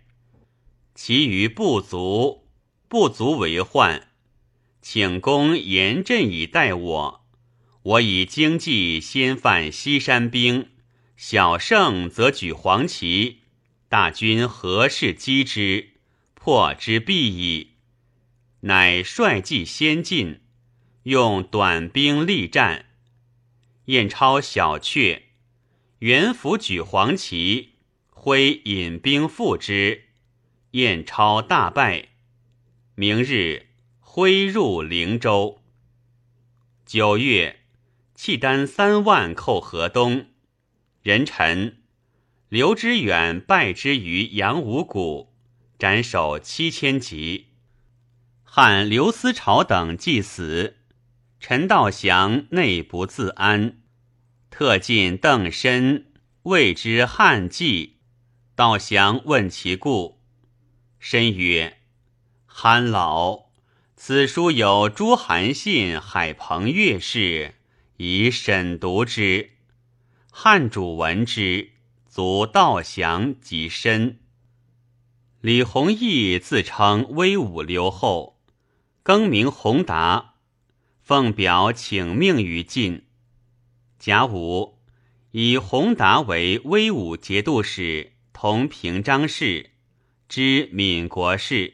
[0.94, 2.48] 其余不足，
[2.90, 4.10] 不足为患。
[4.82, 7.23] 请公严阵以待我。
[7.84, 10.70] 我以经济先犯西山兵，
[11.18, 13.42] 小胜则举黄旗。
[13.90, 15.90] 大军何事击之？
[16.34, 17.72] 破之必矣。
[18.62, 20.40] 乃率计先进，
[21.04, 22.86] 用短兵力战。
[23.86, 25.24] 燕超小却，
[26.00, 27.74] 元辅举黄旗，
[28.10, 30.06] 挥引兵赴之。
[30.72, 32.08] 燕超大败。
[32.96, 33.68] 明日，
[34.00, 35.62] 挥入灵州。
[36.86, 37.63] 九月，
[38.26, 40.28] 契丹三万寇河东。
[41.02, 41.84] 人臣
[42.48, 45.34] 刘知远败之于杨五谷，
[45.78, 47.48] 斩首七千级。
[48.42, 50.78] 汉刘思潮等既死，
[51.42, 53.80] 陈道祥内不自安，
[54.50, 56.06] 特进邓申，
[56.44, 57.98] 谓之汉计。
[58.56, 60.22] 道祥问其故，
[60.98, 61.80] 申曰
[62.48, 63.48] ：“憨老，
[63.98, 67.56] 此书有朱韩信、海鹏岳氏，
[67.98, 69.52] 以审读之。
[70.32, 71.72] 汉主闻之，
[72.08, 74.20] 卒道祥及申。
[75.42, 78.32] 李弘毅自称威武留后。”
[79.04, 80.36] 更名宏达，
[81.02, 83.04] 奉表请命于晋。
[84.00, 84.80] 甲午，
[85.32, 89.72] 以宏达为威武节度使，同平章事，
[90.30, 91.74] 知闽国事。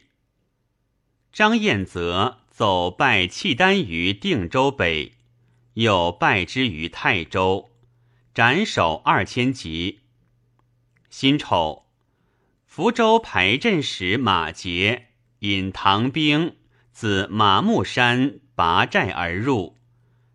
[1.32, 5.14] 张彦泽走拜契丹于定州北，
[5.74, 7.70] 又败之于泰州，
[8.34, 10.02] 斩首二千级。
[11.10, 11.86] 辛丑，
[12.66, 15.08] 福州排阵使马杰
[15.40, 16.56] 引唐兵。
[16.92, 19.78] 自马木山拔寨而入，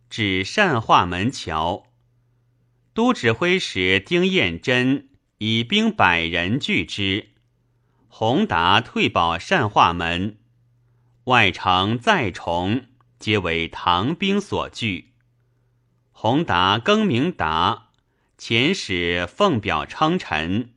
[0.08, 1.88] 指善化门桥。
[2.94, 7.32] 都指挥使丁彦珍以兵百人拒之。
[8.08, 10.38] 宏达退保善化门，
[11.24, 12.86] 外城再重，
[13.18, 15.13] 皆为唐兵所拒。
[16.24, 17.88] 宏达更名达，
[18.38, 20.70] 遣使奉表称臣，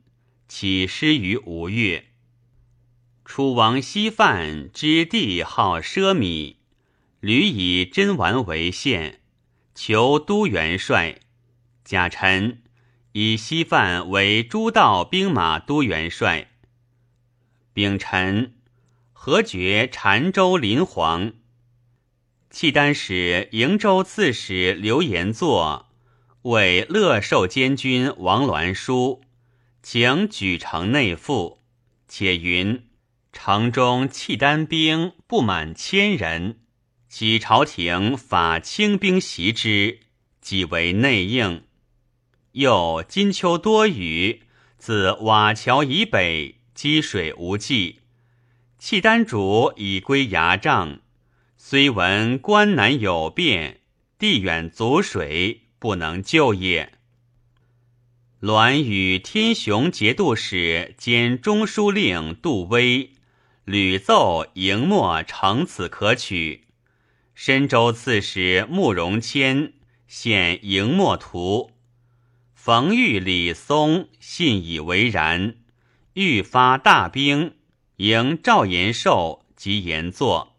[0.50, 2.08] 起师于吴越。
[3.24, 6.58] 楚王西范之地好奢靡，
[7.22, 9.22] 屡以真丸为献，
[9.74, 11.22] 求都元帅。
[11.86, 12.62] 贾臣
[13.14, 16.52] 以西范为诸道兵马都元帅。
[17.72, 18.54] 丙辰，
[19.14, 21.32] 何爵禅州临皇。
[22.60, 25.90] 契丹使瀛州刺史刘延作
[26.42, 29.22] 为乐寿监军王栾书，
[29.84, 31.60] 请举城内附，
[32.08, 32.88] 且云。
[33.32, 36.62] 城中契丹兵不满千人，
[37.08, 40.00] 其朝廷法轻兵袭之，
[40.42, 41.62] 即为内应。
[42.54, 44.42] 又金秋多雨，
[44.80, 48.00] 自瓦桥以北积水无际，
[48.80, 51.02] 契丹主已归牙帐，
[51.70, 53.82] 虽闻关南有变，
[54.18, 56.94] 地远阻水，不能救也。
[58.40, 63.12] 栾与天雄节度使兼中书令杜威。
[63.66, 66.68] 屡奏迎墨成此可取。
[67.36, 69.74] 深州刺史慕容谦
[70.08, 71.72] 献迎墨图，
[72.56, 75.58] 冯玉、李松信以为然，
[76.14, 77.58] 欲发大兵
[77.98, 80.54] 迎赵延寿及延祚。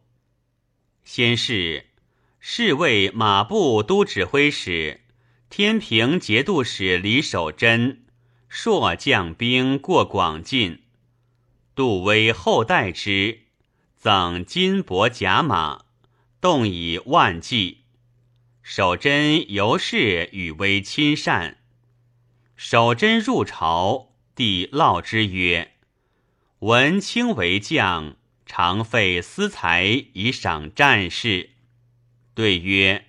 [1.10, 1.86] 先是，
[2.38, 5.00] 侍卫马步都指挥使、
[5.48, 8.04] 天平节度使李守贞
[8.46, 10.82] 朔将兵过广进。
[11.74, 13.44] 杜威后代之，
[13.96, 15.86] 赠金帛甲马，
[16.42, 17.84] 动以万计。
[18.62, 21.56] 守贞由是与威亲善。
[22.54, 25.72] 守贞入朝，帝烙之曰
[26.60, 28.17] ：“闻卿为将，
[28.48, 31.50] 常费私财以赏战士。”
[32.34, 33.04] 对曰：“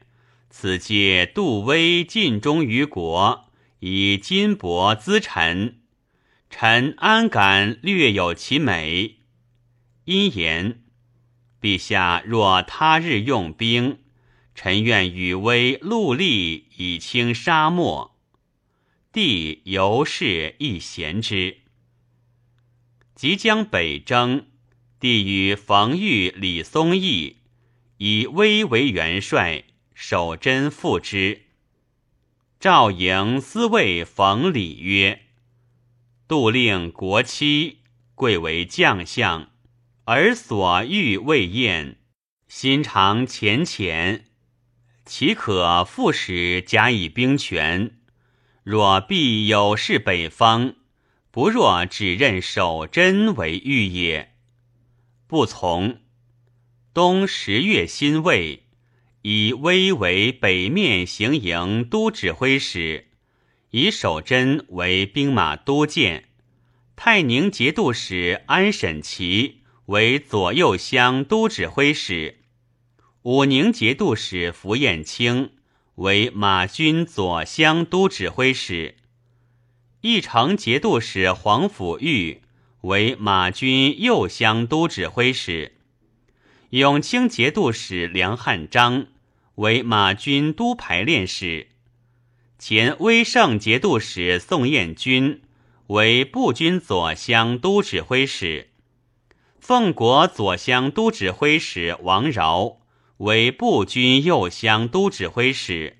[0.52, 3.50] 此皆杜威尽忠于国，
[3.80, 5.80] 以金帛资臣。”
[6.52, 9.20] 臣安敢略有其美？
[10.06, 10.82] 因言：
[11.62, 14.00] 陛下若他日用兵，
[14.56, 18.18] 臣愿与威戮力以清沙漠。
[19.12, 21.60] 帝由是亦贤之。
[23.14, 24.48] 即将北征，
[25.00, 27.38] 帝与冯玉、李松义
[28.00, 31.44] 以威为元帅，守贞副之。
[32.60, 35.22] 赵营私谓冯礼曰。
[36.28, 37.78] 杜令国戚
[38.14, 39.52] 贵为将相，
[40.04, 41.96] 而所欲未厌，
[42.50, 44.26] 心常浅浅，
[45.06, 47.98] 岂可复使假以兵权？
[48.64, 50.76] 若必有事北方，
[51.32, 54.29] 不若只认守贞为御也。
[55.30, 56.00] 不从。
[56.92, 58.64] 冬十月辛未，
[59.22, 63.10] 以威为北面行营都指挥使，
[63.70, 66.30] 以守贞为兵马都监。
[66.96, 72.40] 泰宁节度使安审琦为左右乡都指挥使，
[73.22, 75.52] 武宁节度使符彦卿
[75.94, 78.96] 为马军左乡都指挥使，
[80.02, 82.42] 义城节度使黄甫玉
[82.82, 85.74] 为马军右乡都指挥使，
[86.72, 89.08] 永清节度使梁汉章
[89.56, 91.68] 为马军都排练使，
[92.58, 95.42] 前威胜节度使宋彦军。
[95.88, 98.70] 为步军左乡都指挥使，
[99.60, 102.78] 奉国左乡都指挥使王饶
[103.18, 105.98] 为步军右乡都指挥使，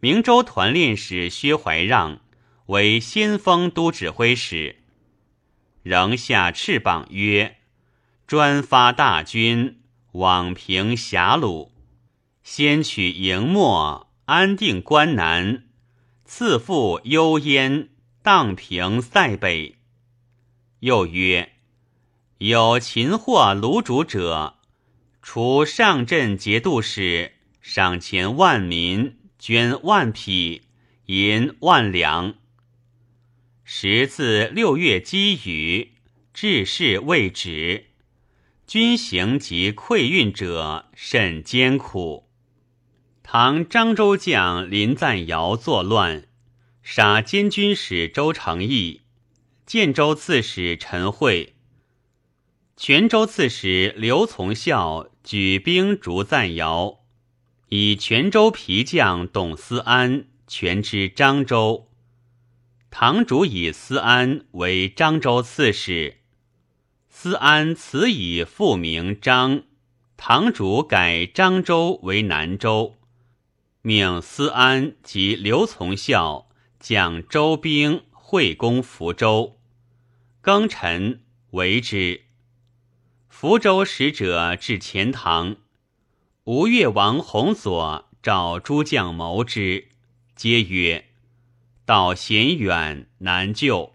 [0.00, 2.20] 明州团练使薛怀让
[2.68, 4.76] 为先锋都指挥使，
[5.86, 7.58] 仍下翅膀曰
[8.26, 9.78] ：“专发大军
[10.14, 11.70] 往平狭鲁，
[12.42, 15.62] 先取营墨，安定关南，
[16.24, 19.76] 次复幽燕。”荡平塞北。
[20.80, 21.52] 又曰：
[22.38, 24.56] 有擒获卢主者，
[25.22, 30.62] 除上镇节度使，赏钱万民，捐万匹，
[31.04, 32.34] 银万两。
[33.68, 35.94] 时自六月积雨，
[36.32, 37.86] 治事未止，
[38.64, 42.28] 军行及溃运者甚艰苦。
[43.24, 46.28] 唐漳州将林赞尧作乱。
[46.80, 49.00] 杀监军使周成义，
[49.66, 51.56] 建州刺史陈惠，
[52.76, 57.00] 泉州刺史刘从孝举兵逐赞尧，
[57.70, 61.85] 以泉州皮将董思安全知漳州。
[62.98, 66.16] 堂主以思安为漳州刺史，
[67.10, 69.64] 思安辞以复名漳，
[70.16, 72.96] 堂主改漳州为南州，
[73.82, 76.48] 命思安及刘从孝。
[76.80, 79.58] 将周兵会攻福州，
[80.42, 81.20] 庚辰
[81.50, 82.22] 为之。
[83.28, 85.56] 福州使者至钱塘，
[86.44, 89.88] 吴越王弘佐召诸将谋之，
[90.34, 91.10] 皆曰
[91.86, 93.94] ：“道险远，难救。”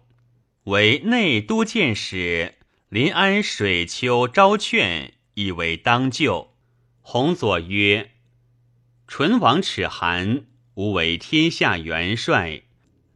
[0.64, 2.54] 为内都监使
[2.88, 6.54] 临安水丘招劝，以为当救。
[7.00, 8.12] 弘佐曰
[9.06, 12.62] ：“唇亡齿寒，吾为天下元帅。”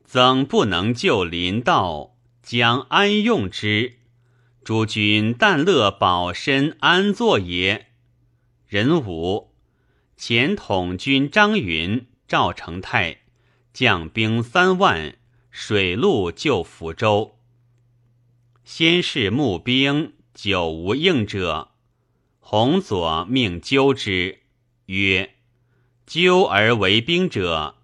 [0.07, 2.17] 怎不能救临道？
[2.43, 3.99] 将安用之？
[4.65, 7.89] 诸君但乐保身安坐也。
[8.67, 9.53] 人武
[10.17, 13.19] 前统军张云、赵成泰
[13.77, 15.17] 将兵三万，
[15.51, 17.39] 水陆救福州。
[18.65, 21.73] 先是募兵，久无应者。
[22.41, 24.39] 洪左命纠之，
[24.87, 25.35] 曰
[26.07, 27.75] ：“纠而为兵者，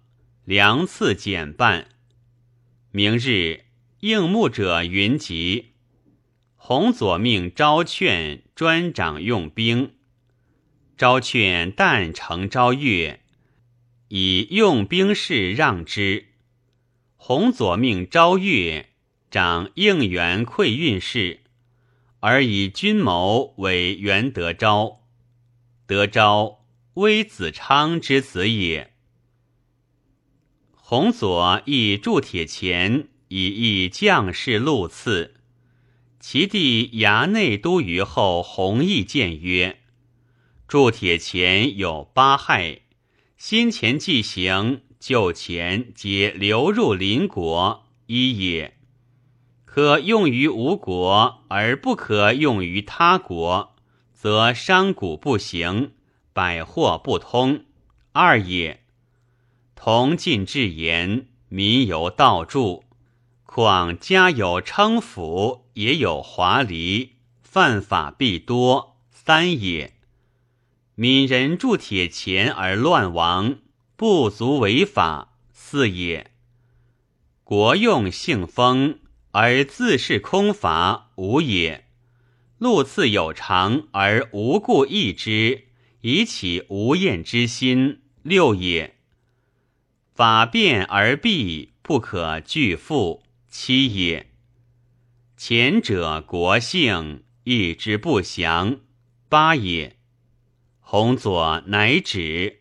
[0.45, 1.89] 粮次减半。”
[2.89, 3.65] 明日
[3.99, 5.73] 应募者云集，
[6.55, 9.93] 洪左命招劝专掌用兵。
[10.97, 13.22] 招劝但成昭月，
[14.15, 16.27] 以用兵事让之。
[17.15, 18.91] 洪左命昭月
[19.31, 21.39] 掌应援馈运事，
[22.19, 25.01] 而以军谋为袁德昭。
[25.87, 28.93] 德昭微子昌之子也。
[30.75, 35.41] 洪左亦铸铁钱以议将士禄赐，
[36.19, 39.79] 其弟衙内都虞后弘毅谏曰
[40.69, 42.82] ：“铸铁钱有八害，
[43.45, 48.77] 新前既行，旧钱皆流入邻国，一也。
[49.65, 53.75] 可用于吴国，而不可用于他国，
[54.13, 55.91] 则商贾不行，
[56.31, 57.65] 百货不通，
[58.13, 58.85] 二也。”
[59.75, 62.85] 同进至言，民由道助。
[63.45, 68.95] 况家有称府，也有华黎，犯法必多。
[69.11, 69.92] 三也。
[70.95, 73.57] 闽人铸铁钱而乱亡，
[73.95, 75.37] 不足为法。
[75.51, 76.31] 四也。
[77.43, 78.99] 国用幸丰
[79.31, 81.11] 而自是空乏。
[81.15, 81.87] 五也。
[82.59, 85.65] 禄赐有常而无故易之，
[86.01, 88.01] 以起无厌之心。
[88.21, 88.95] 六也。
[90.13, 93.23] 法变而弊，不可拒复。
[93.49, 94.29] 七也。
[95.35, 98.79] 前者国姓，义之不祥。
[99.27, 99.97] 八也。
[100.95, 102.59] 洪左乃止。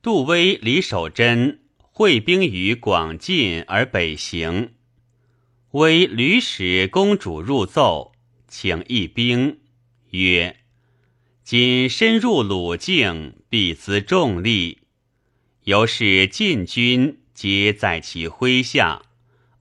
[0.00, 4.74] 杜威、李守贞会兵于广晋而北行。
[5.72, 8.12] 威屡使公主入奏，
[8.46, 9.58] 请议兵，
[10.10, 10.58] 曰
[11.42, 14.78] ：“今深入鲁境，必资重力，
[15.64, 19.02] 由是晋军皆在其麾下，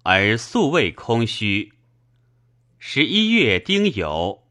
[0.03, 1.73] 而素未空虚。
[2.77, 4.41] 十一月丁酉，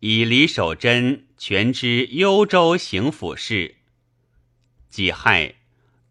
[0.00, 3.74] 以李守贞全知幽州行府事。
[4.88, 5.56] 己亥，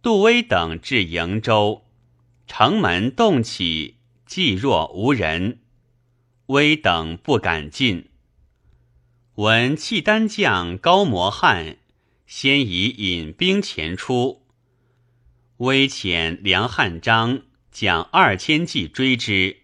[0.02, 1.86] 杜威等至瀛州，
[2.48, 3.96] 城门洞起。”
[4.28, 5.60] 寂若无人，
[6.48, 8.10] 威等不敢进。
[9.36, 11.78] 闻契丹将高摩汉
[12.28, 14.46] 先以引兵前出，
[15.60, 19.62] 威遣梁汉章将二千骑追之，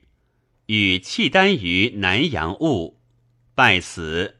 [0.67, 3.01] 与契丹于南阳坞，
[3.53, 4.36] 败死。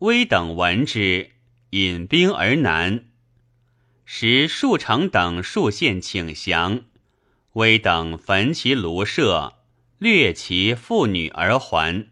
[0.00, 1.32] 威等闻之，
[1.70, 3.04] 引兵而南，
[4.06, 6.84] 时数城等数县请降。
[7.52, 9.58] 威等焚其庐舍，
[9.98, 12.08] 掠其妇女而还。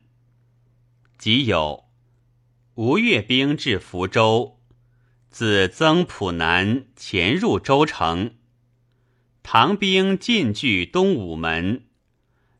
[1.16, 1.86] 即有
[2.74, 4.60] 吴越兵至福州，
[5.30, 8.34] 自曾浦南潜入州城。
[9.42, 11.86] 唐兵进据东武门，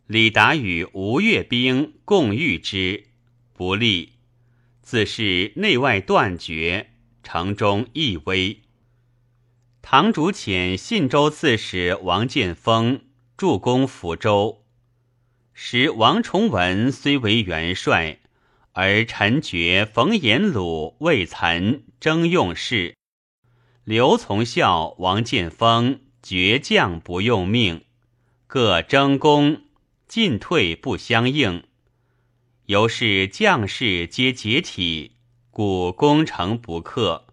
[0.07, 3.09] 李达与吴越兵共御之，
[3.53, 4.15] 不利，
[4.91, 8.63] 自是内外断绝，城中亦危。
[9.83, 13.03] 唐主遣信州刺史王建锋
[13.37, 14.65] 助攻福州，
[15.53, 18.21] 时王崇文虽为元帅，
[18.73, 22.95] 而臣觉冯延鲁未曾征用事。
[23.85, 27.85] 刘从孝、王建锋倔将不用命，
[28.47, 29.65] 各争功，
[30.07, 31.65] 进退不相应，
[32.69, 35.13] 由是将士皆解体，
[35.51, 37.25] 故攻城不克。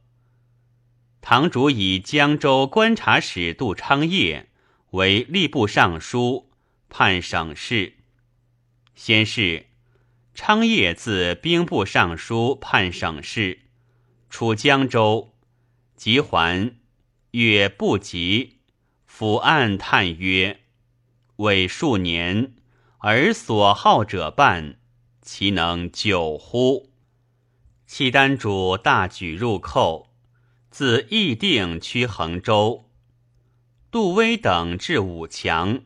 [1.19, 4.47] 堂主以江州观察使杜昌业
[4.91, 6.49] 为吏部尚书，
[6.87, 7.95] 判省事。
[8.95, 9.65] 先是，
[10.33, 13.59] 昌业自兵部尚书判省事，
[14.29, 15.33] 出江州，
[15.97, 16.77] 即还，
[17.31, 18.59] 曰不及。
[19.05, 20.61] 府案叹曰
[21.35, 22.53] ：“为数年，
[22.99, 24.77] 而所好者半，
[25.25, 26.93] 其能久乎？”
[27.85, 30.11] 契丹主大举入寇。
[30.77, 32.89] 自义定趋衡州，
[33.89, 35.83] 杜威等至武强，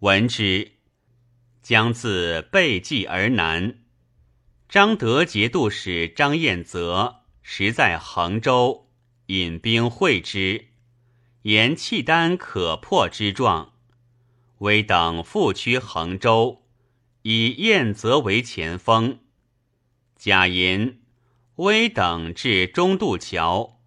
[0.00, 0.72] 闻之，
[1.62, 3.78] 将自背济而南。
[4.68, 8.90] 张德节度使张彦泽实在衡州，
[9.28, 10.66] 引兵会之，
[11.44, 13.72] 言契丹可破之状。
[14.58, 16.66] 威等复趋衡州，
[17.30, 19.18] 以燕泽为前锋。
[20.16, 21.02] 贾银、
[21.56, 23.82] 威等至中渡桥。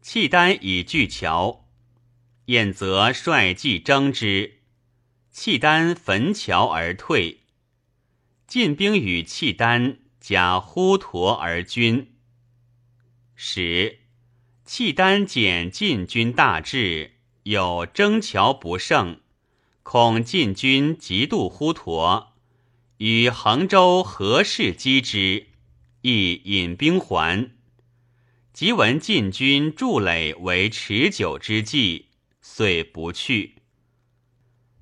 [0.00, 1.68] 契丹以拒桥，
[2.46, 4.60] 燕则率骑征之，
[5.30, 7.40] 契丹焚桥而退。
[8.46, 12.14] 晋兵与契丹加呼陀而军。
[13.34, 13.98] 使
[14.64, 19.20] 契丹见晋军大至，有征桥不胜，
[19.82, 22.32] 恐晋军急渡呼陀，
[22.98, 25.46] 与衡州何氏击之，
[26.02, 27.52] 亦引兵还。
[28.52, 32.06] 即闻晋军筑垒为持久之计，
[32.42, 33.54] 遂不去。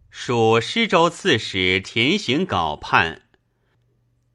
[0.09, 3.29] 属施州刺史田行稿叛，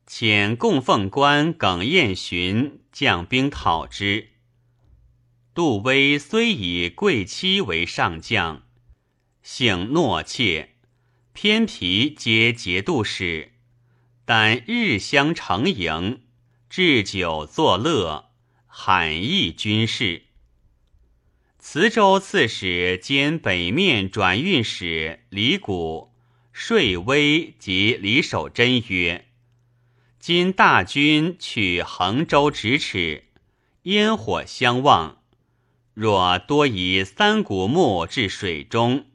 [0.07, 4.29] 遣供奉官耿彦寻将兵讨之。
[5.55, 8.61] 杜威虽以贵戚为上将，
[9.41, 10.75] 性懦怯，
[11.33, 13.53] 偏皮皆节度使，
[14.33, 16.21] 但日相承迎，
[16.69, 18.29] 置酒作乐。
[18.65, 20.21] 罕议军事，
[21.59, 26.13] 磁州刺史兼北面转运使李谷
[26.53, 29.25] 税威及李守贞曰
[30.17, 33.25] ：“今大军取衡州咫尺，
[33.81, 35.17] 烟火相望。
[35.93, 39.07] 若多以三股木至水中，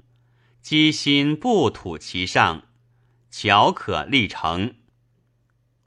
[0.61, 2.64] 机心不土其上，
[3.31, 4.75] 巧可立成。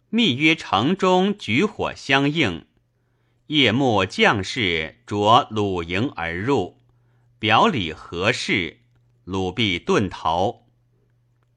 [0.09, 2.65] 密约城中举火相应。”
[3.47, 6.77] 夜幕将士着鲁营而入，
[7.39, 8.81] 表里合适，
[9.23, 10.67] 鲁必遁逃。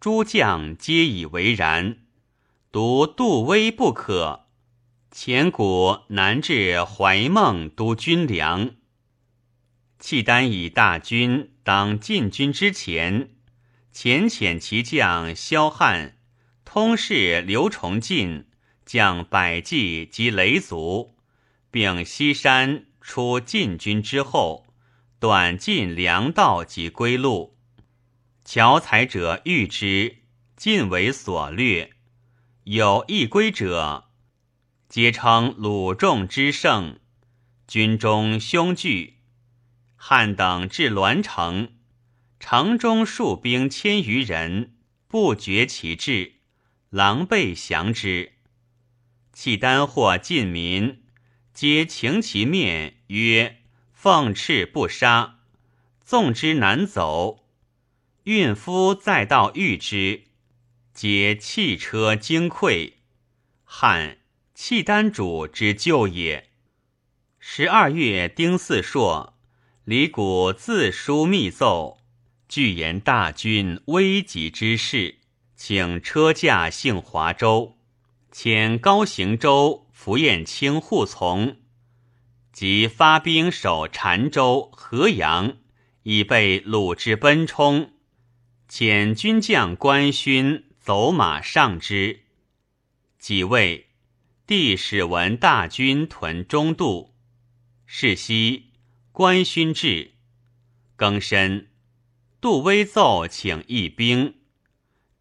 [0.00, 1.98] 诸将皆以为然，
[2.72, 4.46] 独杜威不可。
[5.10, 8.70] 前古南至怀孟都军粮。
[9.98, 13.34] 契丹以大军当进军之前，
[13.94, 16.16] 遣遣其将萧汉、
[16.74, 18.46] 通事刘崇进
[18.86, 21.14] 将百骑及雷卒。
[21.70, 24.66] 并西山出晋军之后，
[25.20, 27.58] 断尽粮道及归路。
[28.42, 30.22] 樵采者遇之，
[30.56, 31.90] 尽为所掠。
[32.64, 34.06] 有一归者，
[34.88, 36.98] 皆称鲁仲之胜。
[37.68, 39.18] 军中凶惧。
[39.94, 41.74] 汉等至栾城，
[42.40, 46.36] 城中戍兵千余人，不觉其志，
[46.92, 48.32] 狼狈降之。
[49.32, 51.04] 契丹或晋民，
[51.54, 53.62] 皆擎其面曰
[53.94, 55.38] ：“奉敕不杀。”
[56.04, 57.46] 纵之难走。
[58.24, 60.24] 运夫再到遇之，
[60.92, 62.92] 皆弃车惊溃。
[63.64, 64.18] 汉
[64.54, 66.50] 契丹主之旧也。
[67.38, 69.38] 十二月丁巳朔。
[69.84, 72.02] 李谷自书密奏，
[72.48, 75.16] 具言大军危急之事，
[75.64, 77.78] 请车驾幸华州，
[78.32, 81.58] 遣高行州符彦卿护从，
[82.52, 85.58] 即发兵守澶州、河阳，
[86.02, 87.92] 以备鲁之奔冲。
[88.68, 92.24] 遣军将官勋走马上之。
[93.20, 93.86] 几位，
[94.44, 97.14] 帝使闻大军屯中度，
[97.86, 98.72] 是夕。
[99.12, 100.14] 官勋至，
[100.96, 101.68] 更深。
[102.40, 104.41] 杜威奏请义兵，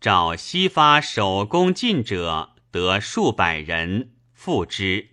[0.01, 5.09] 召西发守攻进者得数百人，复之。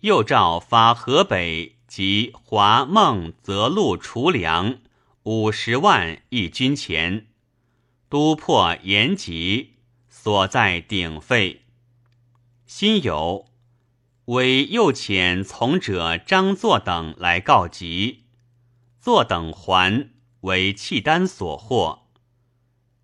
[0.00, 4.78] 又召发河北及华孟泽路储粮
[5.24, 7.26] 五十万一军钱，
[8.08, 9.74] 都破延吉，
[10.08, 11.66] 所在鼎沸。
[12.64, 13.44] 辛酉。
[14.26, 18.24] 为右遣从者张作等来告急，
[18.98, 20.08] 作等还
[20.42, 21.99] 为契丹所获，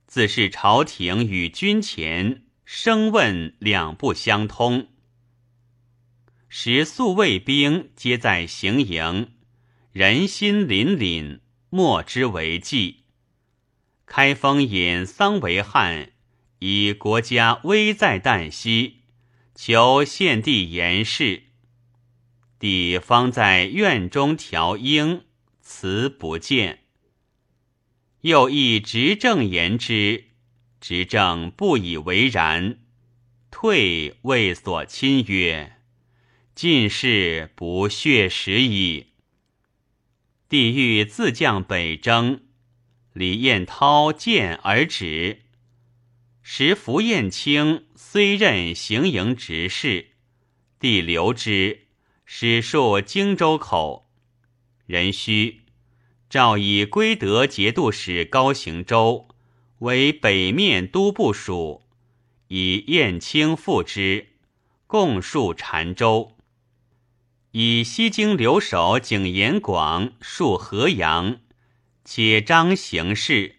[0.07, 4.88] 自是朝廷与军前声问两不相通。
[6.48, 9.32] 时宿卫兵皆在行营，
[9.92, 11.40] 人心凛凛，
[11.70, 13.04] 莫之为计。
[14.07, 16.12] 开封尹桑维汉
[16.61, 19.00] 以国家危在旦夕。
[19.59, 21.44] 求献帝言事，
[22.59, 25.24] 帝方在院中调鹰，
[25.62, 26.86] 辞不见。
[28.26, 30.24] 又亦执政言之，
[30.80, 32.80] 执政不以为然，
[33.52, 35.76] 退谓所亲曰
[36.52, 39.12] ：“进士不血食矣。”
[40.50, 42.40] 帝欲自将北征，
[43.12, 45.42] 李彦涛见而止。
[46.42, 47.86] 时符彦卿。
[47.94, 50.12] 虽任行营执事，
[50.80, 51.86] 帝留之，
[52.24, 54.10] 使戍荆州口。
[54.86, 55.65] 壬戌，
[56.28, 59.28] 诏以归德节度使高行州
[59.78, 61.82] 为北面都部署，
[62.48, 64.28] 以燕青副之，
[64.86, 66.36] 共戍澶州。
[67.52, 71.38] 以西京留守景延广戍河阳，
[72.04, 73.56] 且张行事。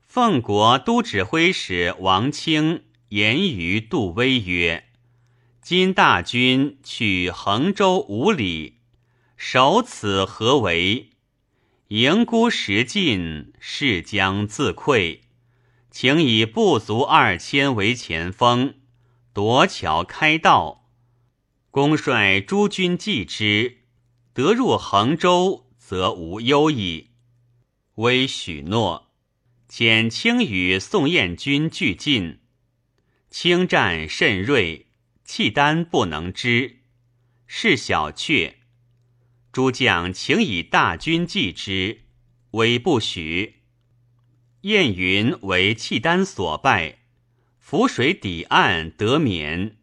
[0.00, 2.82] 奉国都指挥使王清。
[3.10, 4.88] 言于杜威曰
[5.62, 8.78] ：“今大军取衡州五里，
[9.36, 11.12] 守此何为？
[11.88, 15.20] 营孤时尽，势将自溃。
[15.88, 18.74] 请以不足二千为前锋，
[19.32, 20.90] 夺桥开道。
[21.70, 23.82] 公率诸军继之，
[24.32, 27.12] 得入衡州，则无忧矣。”
[27.96, 29.12] 微许诺，
[29.70, 32.40] 遣轻与宋彦军俱进。
[33.30, 34.88] 轻战甚锐，
[35.24, 36.80] 契丹不能支，
[37.46, 38.55] 是小阙。
[39.56, 42.02] 诸将请以大军继之，
[42.50, 43.62] 威不许。
[44.60, 46.98] 燕云为契丹所败，
[47.58, 49.78] 浮水抵岸得免，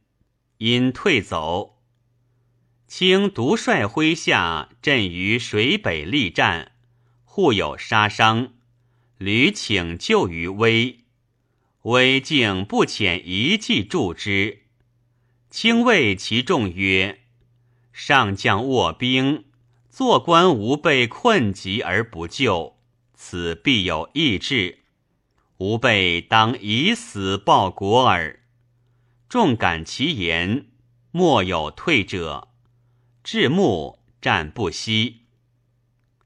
[0.59, 1.81] 因退走。
[2.85, 6.73] 清独率麾下阵于水北力战，
[7.23, 8.53] 互有杀伤，
[9.17, 10.99] 屡请救于威。
[11.81, 14.65] 威竟不遣一骑助之，
[15.49, 17.21] 轻谓其众曰
[17.91, 19.45] ：“上将卧兵，
[19.93, 22.79] 做官无被困急而不救，
[23.13, 24.79] 此必有异志。
[25.57, 28.39] 吾辈当以死报国耳。”
[29.29, 30.65] 众感其言，
[31.11, 32.47] 莫有退者。
[33.23, 35.27] 至暮战不息，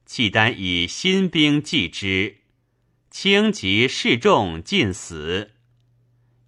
[0.05, 2.38] 契丹以新兵继之。
[3.11, 5.55] 轻及示众尽死，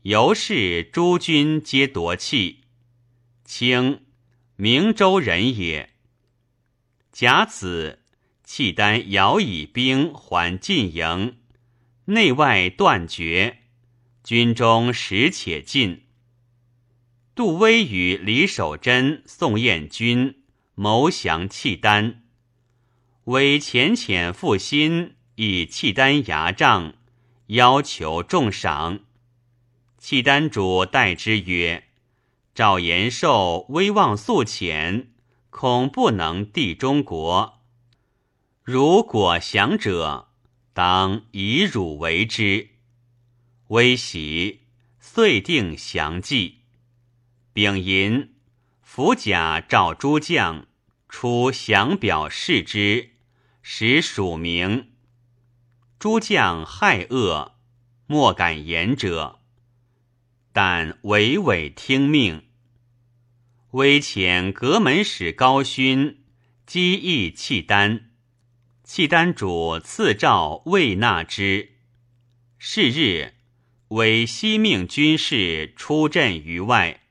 [0.03, 2.61] 由是诸军皆夺气。
[3.43, 4.05] 清，
[4.55, 5.89] 明州人也。
[7.21, 7.99] 甲子，
[8.45, 11.35] 契丹遥以兵还晋营，
[12.05, 13.57] 内外断绝，
[14.23, 16.05] 军中实且尽。
[17.35, 20.43] 杜威与李守贞、宋彦军
[20.75, 22.23] 谋降契丹，
[23.25, 25.15] 为浅浅复心。
[25.35, 26.93] 以契丹牙帐，
[27.47, 29.01] 要求重赏。
[29.97, 31.83] 契丹主待之曰
[32.55, 35.11] ：“赵延寿威望素浅，
[35.49, 37.61] 恐不能地中国。
[38.63, 40.29] 如果降者，
[40.73, 42.69] 当以汝为之。”
[43.69, 44.61] 微喜，
[44.99, 46.61] 遂定降计。
[47.53, 48.33] 丙寅，
[48.81, 50.65] 伏甲召诸将
[51.07, 53.11] 出降表示之，
[53.61, 54.91] 使署名。
[55.99, 57.55] 诸将害恶，
[58.07, 59.39] 莫敢言者，
[60.51, 62.48] 但娓娓听命。
[63.71, 66.23] 微遣阁门使高勋
[66.65, 68.09] 击议契丹，
[68.83, 71.73] 契丹主赐诏未纳之。
[72.57, 73.35] 是日。
[73.89, 77.01] 为西命军士出阵于外，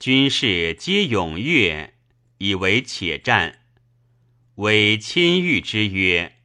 [0.00, 1.94] 军士皆踊跃，
[2.38, 3.60] 以为且战。
[4.56, 6.38] 为亲谕之曰：“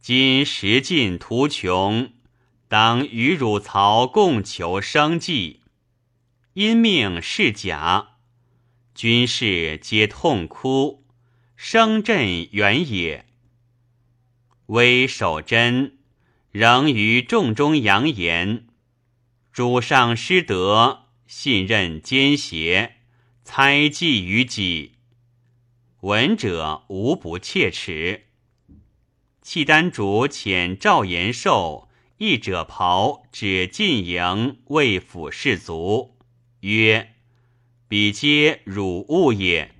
[0.00, 2.12] 今时尽图穷，
[2.66, 5.60] 当与汝曹共求生计。”
[6.54, 8.07] 因命是甲，
[8.98, 11.04] 军士皆痛哭，
[11.54, 13.26] 声震远也。
[14.66, 15.98] 为守贞，
[16.50, 18.66] 仍于众中扬言。
[19.52, 22.96] 主上失德，信任奸邪，
[23.44, 24.94] 猜忌于己，
[26.00, 28.24] 闻者无不切齿。
[29.40, 36.16] 契丹主遣赵延寿一者袍指进营为府士卒，
[36.62, 37.14] 曰
[37.88, 39.74] ：“彼皆汝物也。”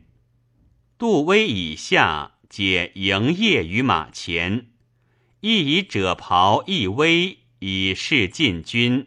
[0.98, 4.66] 杜威以下皆营业于马前，
[5.40, 9.06] 亦以者袍一威以示禁军。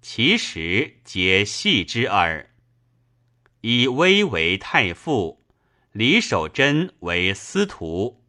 [0.00, 2.54] 其实皆戏之耳。
[3.62, 5.44] 以威为太傅，
[5.92, 8.22] 李守贞为司徒。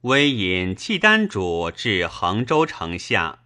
[0.00, 3.44] 威引契丹主至衡州城下，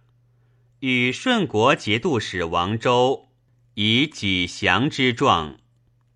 [0.79, 3.29] 与顺国节度使王周
[3.73, 5.59] 以己降之状，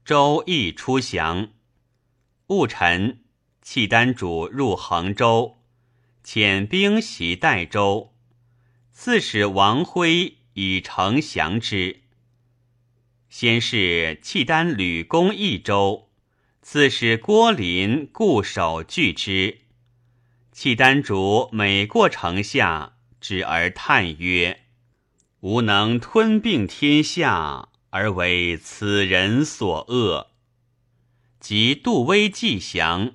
[0.04, 1.50] 周亦出降。
[2.48, 3.20] 戊辰，
[3.62, 5.58] 契丹主入衡州，
[6.24, 8.14] 遣兵袭代州。
[8.92, 10.38] 刺史王辉。
[10.60, 12.02] 以城降之。
[13.30, 16.10] 先是契丹吕公益州，
[16.64, 19.60] 刺史郭林固守拒之。
[20.52, 24.62] 契丹主每过城下，止而叹曰
[25.42, 30.32] ：“吾能吞并天下，而为此人所恶。”
[31.40, 33.14] 及杜威既降，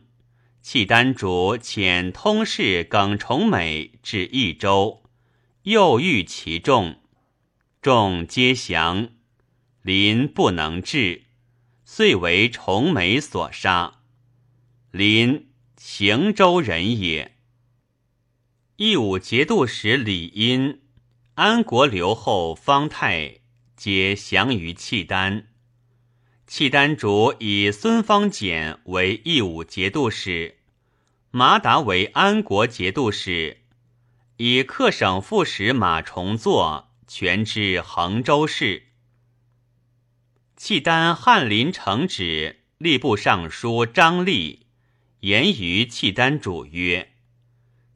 [0.62, 5.03] 契丹主遣通事耿崇美至益州，
[5.64, 7.01] 又遇其众。
[7.83, 9.09] 众皆降，
[9.83, 11.25] 林不能治，
[11.85, 14.03] 遂为崇美所杀。
[14.93, 17.37] 林邢州人也。
[18.77, 20.82] 义武节度使李殷、
[21.35, 23.37] 安国留后方泰
[23.74, 25.49] 皆降于契丹。
[26.47, 30.59] 契丹主以孙方简为义武节度使，
[31.30, 33.62] 马达为安国节度使，
[34.37, 36.91] 以客省副使马崇作。
[37.14, 38.85] 全知衡州市。
[40.57, 44.68] 契丹翰林承旨吏部尚书张立
[45.20, 47.12] 言于契丹主曰：“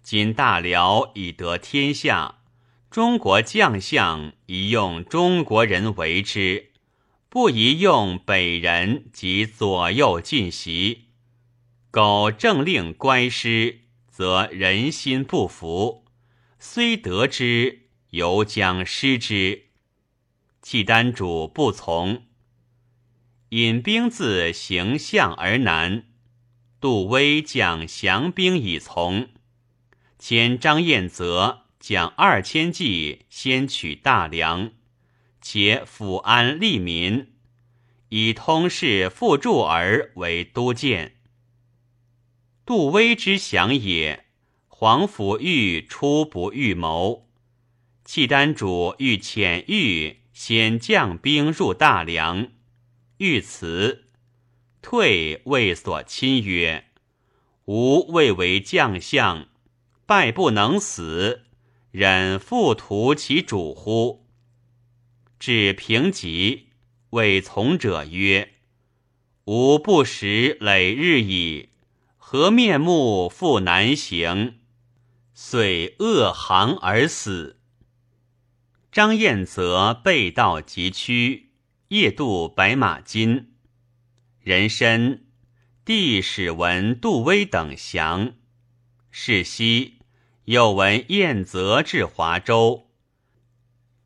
[0.02, 2.35] 今大辽已得天下，
[2.96, 6.70] 中国将相宜用中国人为之，
[7.28, 11.08] 不宜用北人及左右进袭。
[11.90, 16.06] 苟政令乖失，则人心不服，
[16.58, 17.82] 虽得之。”
[18.12, 19.66] 犹将失之。
[20.62, 22.22] 契丹主不从，
[23.50, 26.06] 引兵自行向而南。
[26.80, 29.28] 杜威将降兵以从，
[30.18, 34.72] 遣张彦泽将二千骑先取大梁，
[35.40, 37.28] 且抚安利民，
[38.08, 41.14] 以通事复助儿为都监。
[42.64, 44.24] 杜威之降也，
[44.66, 47.28] 皇甫欲出不预谋。
[48.04, 52.48] 契丹主欲遣玉先将兵入大梁，
[53.18, 54.06] 欲辞，
[54.82, 56.86] 退谓所亲曰
[57.66, 59.46] ：“吾未为将相，
[60.04, 61.45] 败不能死，
[61.96, 64.26] 忍复图其主乎？”
[65.40, 66.66] 至平吉，
[67.08, 68.52] 谓从者曰
[69.46, 71.70] ：“吾不食累日矣，
[72.18, 74.58] 何面目复难行？”
[75.32, 77.60] 遂恶行而死。
[78.92, 81.48] 张彦则背道疾趋，
[81.88, 83.54] 夜渡白马津。
[84.42, 85.24] 人参
[85.82, 88.34] 帝使闻杜威等降，
[89.10, 89.95] 是夕
[90.46, 92.86] 又闻燕泽至华州，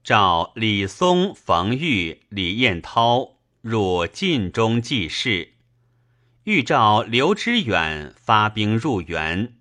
[0.02, 5.52] 召李松、冯玉、李彦涛入晋中济事，
[6.44, 9.58] 欲召刘知远发兵入援。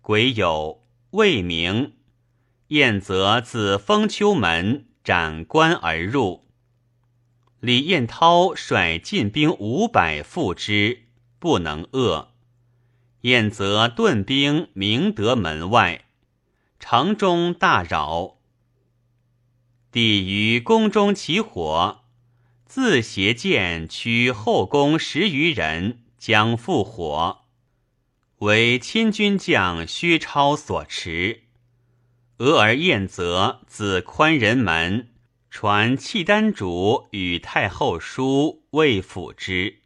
[0.00, 0.78] 癸酉，
[1.10, 1.94] 未明，
[2.68, 6.44] 燕泽自封丘门斩关而入。
[7.58, 11.06] 李彦涛率进兵五百赴之，
[11.40, 12.28] 不能遏。
[13.22, 16.06] 燕则顿兵明德门外，
[16.78, 18.38] 城中大扰。
[19.92, 22.04] 帝于宫中起火，
[22.64, 27.42] 自携剑驱后宫十余人将复火，
[28.38, 31.42] 为亲军将薛超所持。
[32.38, 35.10] 俄而燕则自宽仁门
[35.50, 39.80] 传契丹主与太后书，未抚之，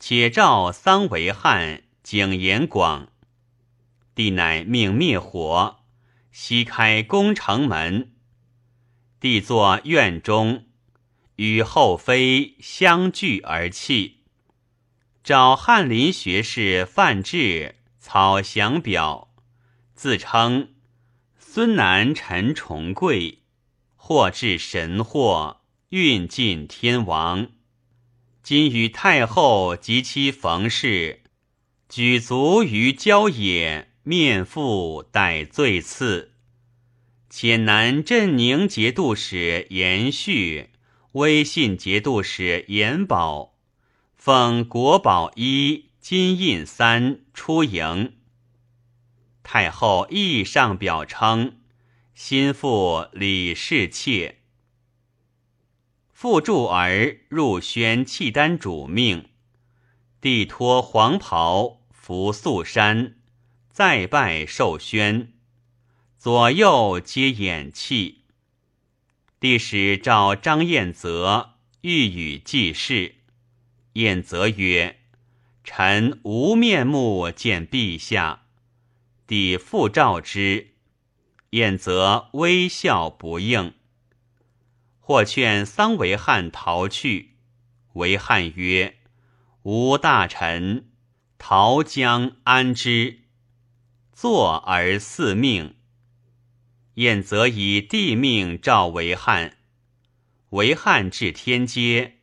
[0.00, 1.84] 且召桑维汉。
[2.02, 3.12] 景延广，
[4.14, 5.80] 帝乃命灭火，
[6.32, 8.12] 西开宫城门。
[9.20, 10.66] 帝坐院中，
[11.36, 14.24] 与后妃相聚而泣。
[15.22, 19.34] 找翰林学士范质草降表，
[19.94, 20.74] 自称
[21.38, 23.42] 孙南陈重贵，
[23.94, 27.48] 或至神祸，运尽天王。
[28.42, 31.22] 今与太后及其冯氏。
[31.90, 36.30] 举足于郊野，面负待罪赐。
[37.28, 40.70] 遣南镇宁节度使严续、
[41.12, 43.56] 威信节度使严宝，
[44.14, 48.12] 奉国宝一、金印三出营。
[49.42, 51.58] 太后亦上表称，
[52.14, 54.36] 心腹李氏妾。
[56.12, 59.30] 复助儿入宣契丹主命，
[60.20, 61.79] 帝托黄袍。
[62.02, 63.16] 扶素山，
[63.68, 65.34] 再拜受宣，
[66.16, 68.22] 左右皆掩泣。
[69.38, 73.16] 帝使召张彦泽，欲与祭事。
[73.92, 75.00] 彦泽曰
[75.62, 78.46] ：“臣无面目见陛下。”
[79.28, 80.70] 帝复召之，
[81.50, 83.74] 彦泽微笑不应。
[85.00, 87.36] 或劝桑维汉逃去，
[87.92, 88.96] 维汉曰
[89.64, 90.86] ：“吾大臣。”
[91.42, 93.20] 逃将安之？
[94.12, 95.74] 坐而嗣命。
[96.96, 99.56] 晏则以帝命召为汉，
[100.50, 102.18] 为汉至天阶，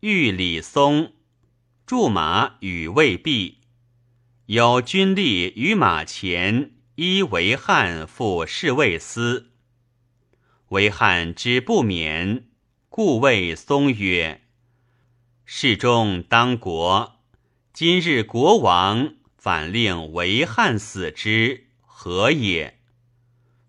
[0.00, 1.14] 遇李松，
[1.86, 3.60] 驻马与未毕，
[4.44, 9.52] 有军吏于马前依为汉赴侍卫司。
[10.68, 12.46] 为汉之不免，
[12.90, 14.42] 故谓松曰
[15.46, 17.16] ：“侍中当国。”
[17.72, 22.80] 今日国王反令为汉死之，何也？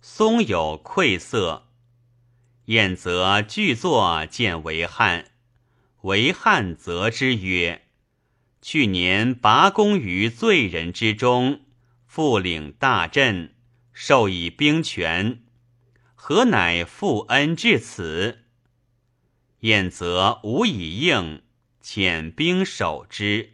[0.01, 1.67] 松有愧色。
[2.65, 5.31] 晏则具作见为汉，
[6.01, 7.83] 为汉则之曰
[8.59, 11.61] ：“去年拔功于罪人之中，
[12.07, 13.53] 复领大阵，
[13.93, 15.43] 授以兵权，
[16.15, 18.39] 何乃负恩至此？”
[19.61, 21.43] 晏则无以应，
[21.83, 23.53] 遣兵守之。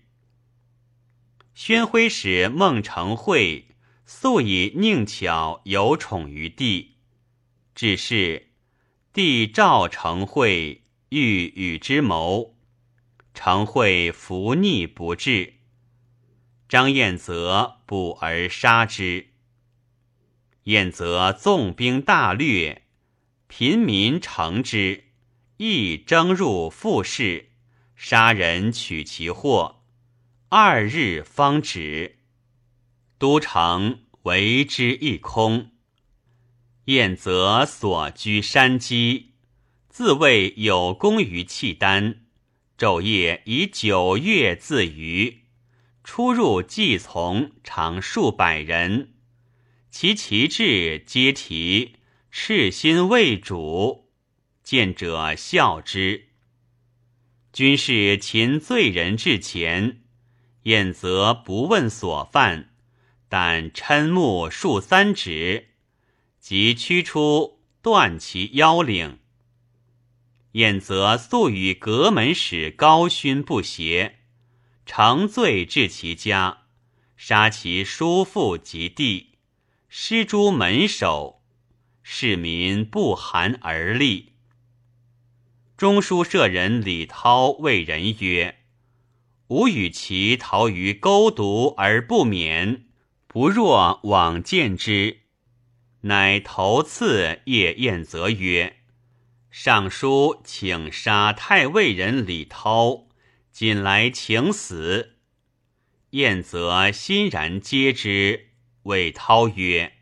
[1.58, 3.70] 宣徽使孟成惠
[4.06, 6.98] 素以宁巧有宠于帝，
[7.74, 8.52] 只是
[9.12, 12.56] 帝召成惠，欲与之谋，
[13.34, 15.56] 成惠伏逆不至。
[16.70, 19.30] 张彦则捕而杀之。
[20.66, 22.84] 彦则纵兵大掠，
[23.48, 25.06] 平民乘之，
[25.58, 27.50] 亦征入富士，
[27.96, 29.77] 杀人取其货。
[30.50, 32.20] 二日方止，
[33.18, 35.72] 都城为之一空。
[36.86, 39.34] 晏则所居山积，
[39.90, 42.22] 自谓有功于契丹，
[42.78, 45.42] 昼夜以九月自娱，
[46.06, 49.16] 出入祭从常数百人，
[49.92, 51.96] 其旗帜皆提。
[52.32, 54.12] 赤心为主，
[54.64, 56.30] 见者笑之。
[57.52, 60.04] 军士擒罪人至前。
[60.68, 62.74] 晏则不问所犯，
[63.30, 65.70] 但嗔目数三指，
[66.42, 69.20] 即驱出断其腰领。
[70.52, 74.20] 晏则素与阁门使高勋不协，
[74.86, 76.64] 乘醉至其家，
[77.16, 79.38] 杀其叔父及弟，
[79.88, 81.42] 失诸门首，
[82.04, 84.34] 市民不寒而栗。
[85.78, 88.67] 中书舍人李涛谓人曰。
[89.50, 92.86] 吾与其逃于沟渎而不免，
[93.28, 95.20] 不若往见之，
[96.02, 98.78] 乃头次谒晏泽曰
[99.50, 103.08] ：“尚书请杀太尉人李涛，
[103.52, 105.14] 今来请死。”
[106.12, 108.50] 晏泽欣然接之，
[108.84, 109.94] 谓涛曰：“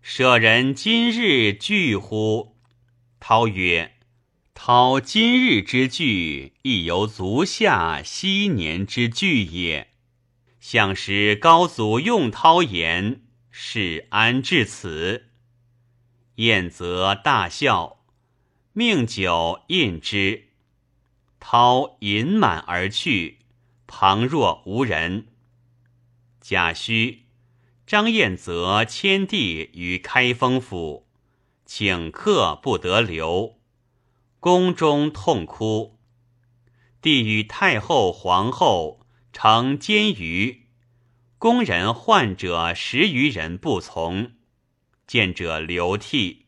[0.00, 2.56] 舍人今日惧乎？”
[3.18, 3.95] 涛曰
[4.58, 9.88] ：“涛今日之聚，亦犹足下昔年之聚也。
[10.58, 15.26] 相使高祖用涛言，是安至此？”
[16.36, 18.02] 晏泽大笑，
[18.72, 20.48] 命酒饮之。
[21.38, 23.40] 涛饮满而去，
[23.86, 25.26] 旁若无人。
[26.40, 27.18] 贾诩、
[27.86, 31.06] 张彦泽迁帝于开封府，
[31.66, 33.55] 请客不得留，
[34.46, 35.98] 宫中痛哭。
[37.02, 40.58] 帝与太后、皇后乘监舆，
[41.36, 44.34] 宫人患者十余人不从，
[45.04, 46.46] 见者流涕。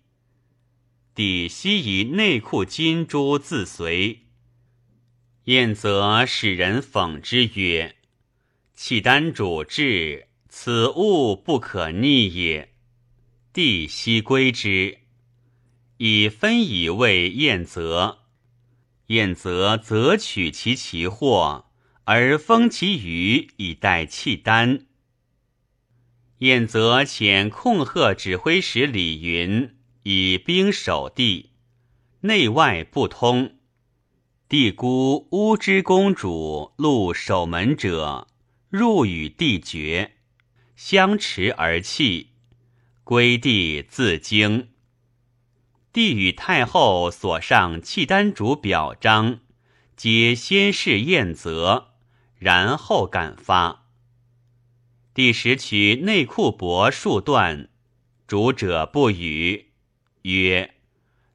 [1.13, 4.29] 帝悉以内库金珠自随。
[5.47, 7.97] 彦泽使人讽之曰。
[8.77, 12.75] 契丹主至，此物不可逆也。
[13.53, 14.99] 帝悉归之，
[15.99, 18.21] 以分以为晏泽。
[19.09, 21.67] 晏泽则取其奇货，
[22.05, 24.87] 而封其余以待契丹。
[26.39, 31.51] 晏泽遣控贺指挥使李云以兵守地，
[32.23, 33.57] 内外不通。
[34.49, 38.27] 帝孤乌之公主路守门者。
[38.71, 40.13] 入与帝绝，
[40.77, 42.33] 相持而泣。
[43.03, 44.69] 归帝自惊。
[45.99, 49.41] 帝与太后所上契丹主表彰，
[49.97, 51.89] 皆先是宴泽，
[52.39, 53.89] 然后敢发。
[55.13, 57.69] 帝时取内库帛数段，
[58.29, 59.73] 主者不语，
[60.23, 60.77] 曰：“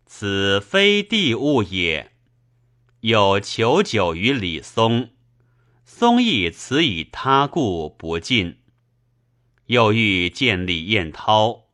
[0.08, 2.14] 此非帝物也。”
[3.02, 5.10] 有求酒于李松。
[5.84, 8.60] 宗义辞以他故不进，
[9.66, 11.66] 又欲见李彦涛，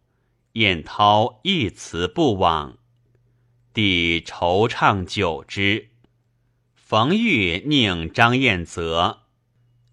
[0.54, 2.79] 彦涛亦辞不往。
[3.82, 5.92] 帝惆怅久之，
[6.76, 9.22] 冯玉宁张彦泽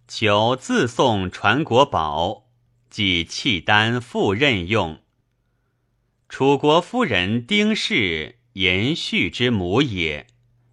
[0.09, 2.49] 求自送传国宝，
[2.91, 4.99] 即契丹复任用。
[6.29, 10.27] 楚国夫人丁氏延续之母也，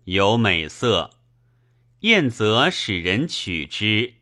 [0.06, 1.12] 有美色。
[2.00, 4.16] 晏则使人取之，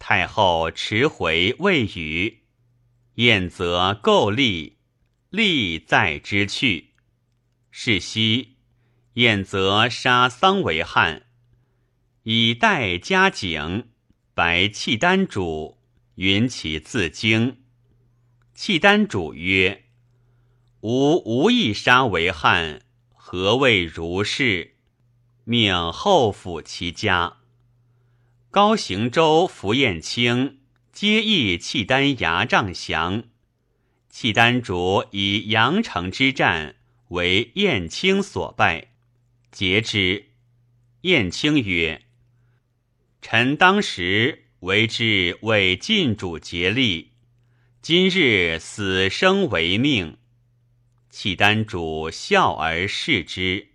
[0.00, 2.40] 太后迟回未与。
[3.14, 4.78] 晏则构立，
[5.30, 6.89] 立在之去。
[7.70, 8.56] 是夕，
[9.14, 11.22] 晏则杀桑为汉，
[12.24, 13.88] 以待嘉景，
[14.34, 15.78] 白契丹主，
[16.16, 17.58] 云其自京。
[18.54, 19.84] 契丹主曰
[20.82, 22.82] ：“吾无意杀为汉，
[23.14, 24.74] 何谓如是？”
[25.44, 27.38] 命后抚其家，
[28.50, 30.60] 高行周、符彦卿
[30.92, 33.24] 皆诣契丹牙帐降。
[34.10, 36.76] 契丹主以阳城之战
[37.10, 38.92] 为燕青所败，
[39.50, 40.26] 截之。
[41.02, 42.02] 燕青曰
[43.20, 47.12] ：“臣当时为之为晋主竭力，
[47.82, 50.18] 今日死生为命。”
[51.10, 53.70] 契丹主笑而视之。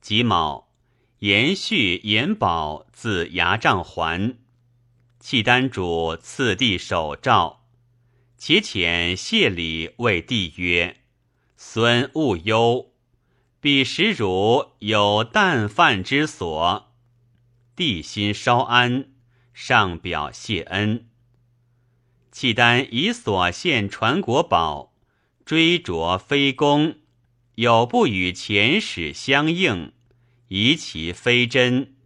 [0.00, 0.72] 己卯，
[1.20, 4.36] 延续延保自牙帐还。
[5.20, 7.64] 契丹主赐帝手诏，
[8.36, 11.02] 且遣谢礼为帝曰
[11.56, 12.92] ：“孙勿忧，
[13.60, 16.92] 彼时汝有啖饭之所。”
[17.74, 19.10] 帝心稍安，
[19.52, 21.08] 上表谢恩。
[22.32, 24.94] 契丹以所献传国宝
[25.44, 26.96] 追着非公，
[27.56, 29.92] 有不与前史相应。
[30.48, 31.96] 疑其非真，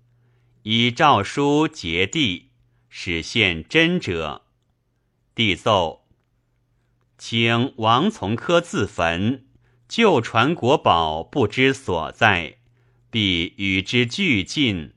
[0.63, 2.51] 以诏书结帝，
[2.89, 4.47] 使献真者。
[5.35, 6.00] 帝奏，
[7.21, 9.45] 请王从科自焚，
[9.87, 12.57] 旧传国宝不知所在，
[13.11, 14.95] 必与之俱尽。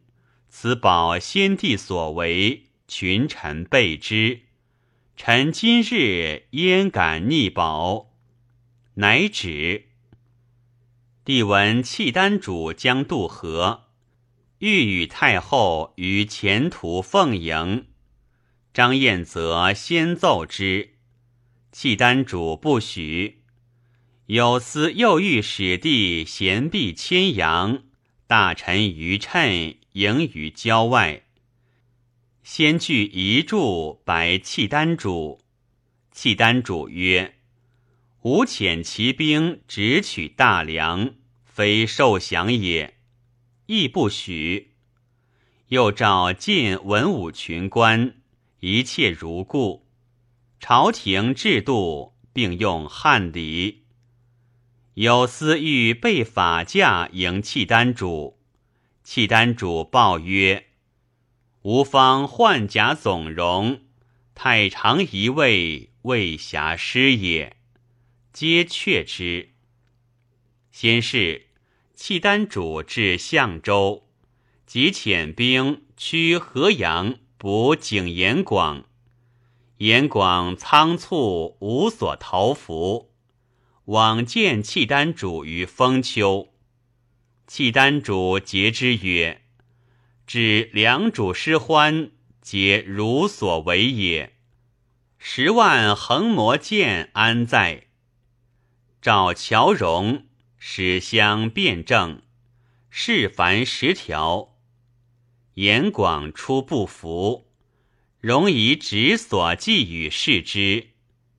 [0.47, 4.43] 此宝先帝所为，群臣备之。
[5.17, 8.13] 臣今日焉敢逆宝？
[8.93, 9.89] 乃止。
[11.25, 13.87] 帝闻契丹主将渡河，
[14.59, 17.87] 欲与太后于前途奉迎。
[18.73, 20.92] 张彦则先奏之，
[21.73, 23.39] 契丹主不许。
[24.27, 27.81] 有司又欲使帝衔璧牵羊，
[28.27, 31.23] 大臣于趁迎于郊外。
[32.43, 35.41] 先据遗著白契丹主，
[36.11, 37.39] 契丹主曰
[38.21, 42.97] ：“吾遣骑兵直取大梁，非受降也，
[43.65, 44.73] 亦不许。”
[45.69, 48.17] 又召晋文武群官，
[48.59, 49.82] 一切如故。
[50.65, 53.83] 朝廷制度并用汉礼。
[54.93, 58.39] 有司欲备法驾迎契丹主，
[59.03, 60.67] 契丹主报曰
[61.63, 63.81] ：“吾方换甲总容，
[64.35, 67.57] 太常一位。”未暇师也，
[68.31, 69.49] 皆却之。
[70.71, 71.47] 先是，
[71.93, 74.07] 契丹主至相州，
[74.65, 78.85] 即遣兵驱河阳，捕景延广。
[79.77, 83.11] 延广仓促，无所投服，
[83.85, 86.53] 往见契丹主于封丘。
[87.47, 89.41] 契丹主诘之曰
[90.25, 92.11] ：“指良主失欢，
[92.41, 94.33] 皆汝所为也。”
[95.19, 97.87] 十万横魔剑安在？
[99.01, 102.21] 召乔荣使相辩证，
[102.89, 104.55] 事凡十条。
[105.55, 107.52] 严广出不服，
[108.23, 110.91] 容以指所寄与视之，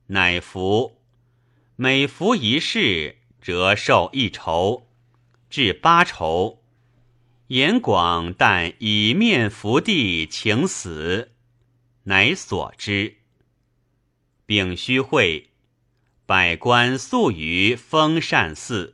[0.08, 1.00] 乃服。
[1.76, 4.86] 每服一事，折寿一筹，
[5.48, 6.62] 至八筹。
[7.46, 11.32] 严广但以面伏地请死，
[12.02, 13.16] 乃所之。
[14.44, 15.52] 丙戌会，
[16.26, 18.93] 百官宿于封禅寺。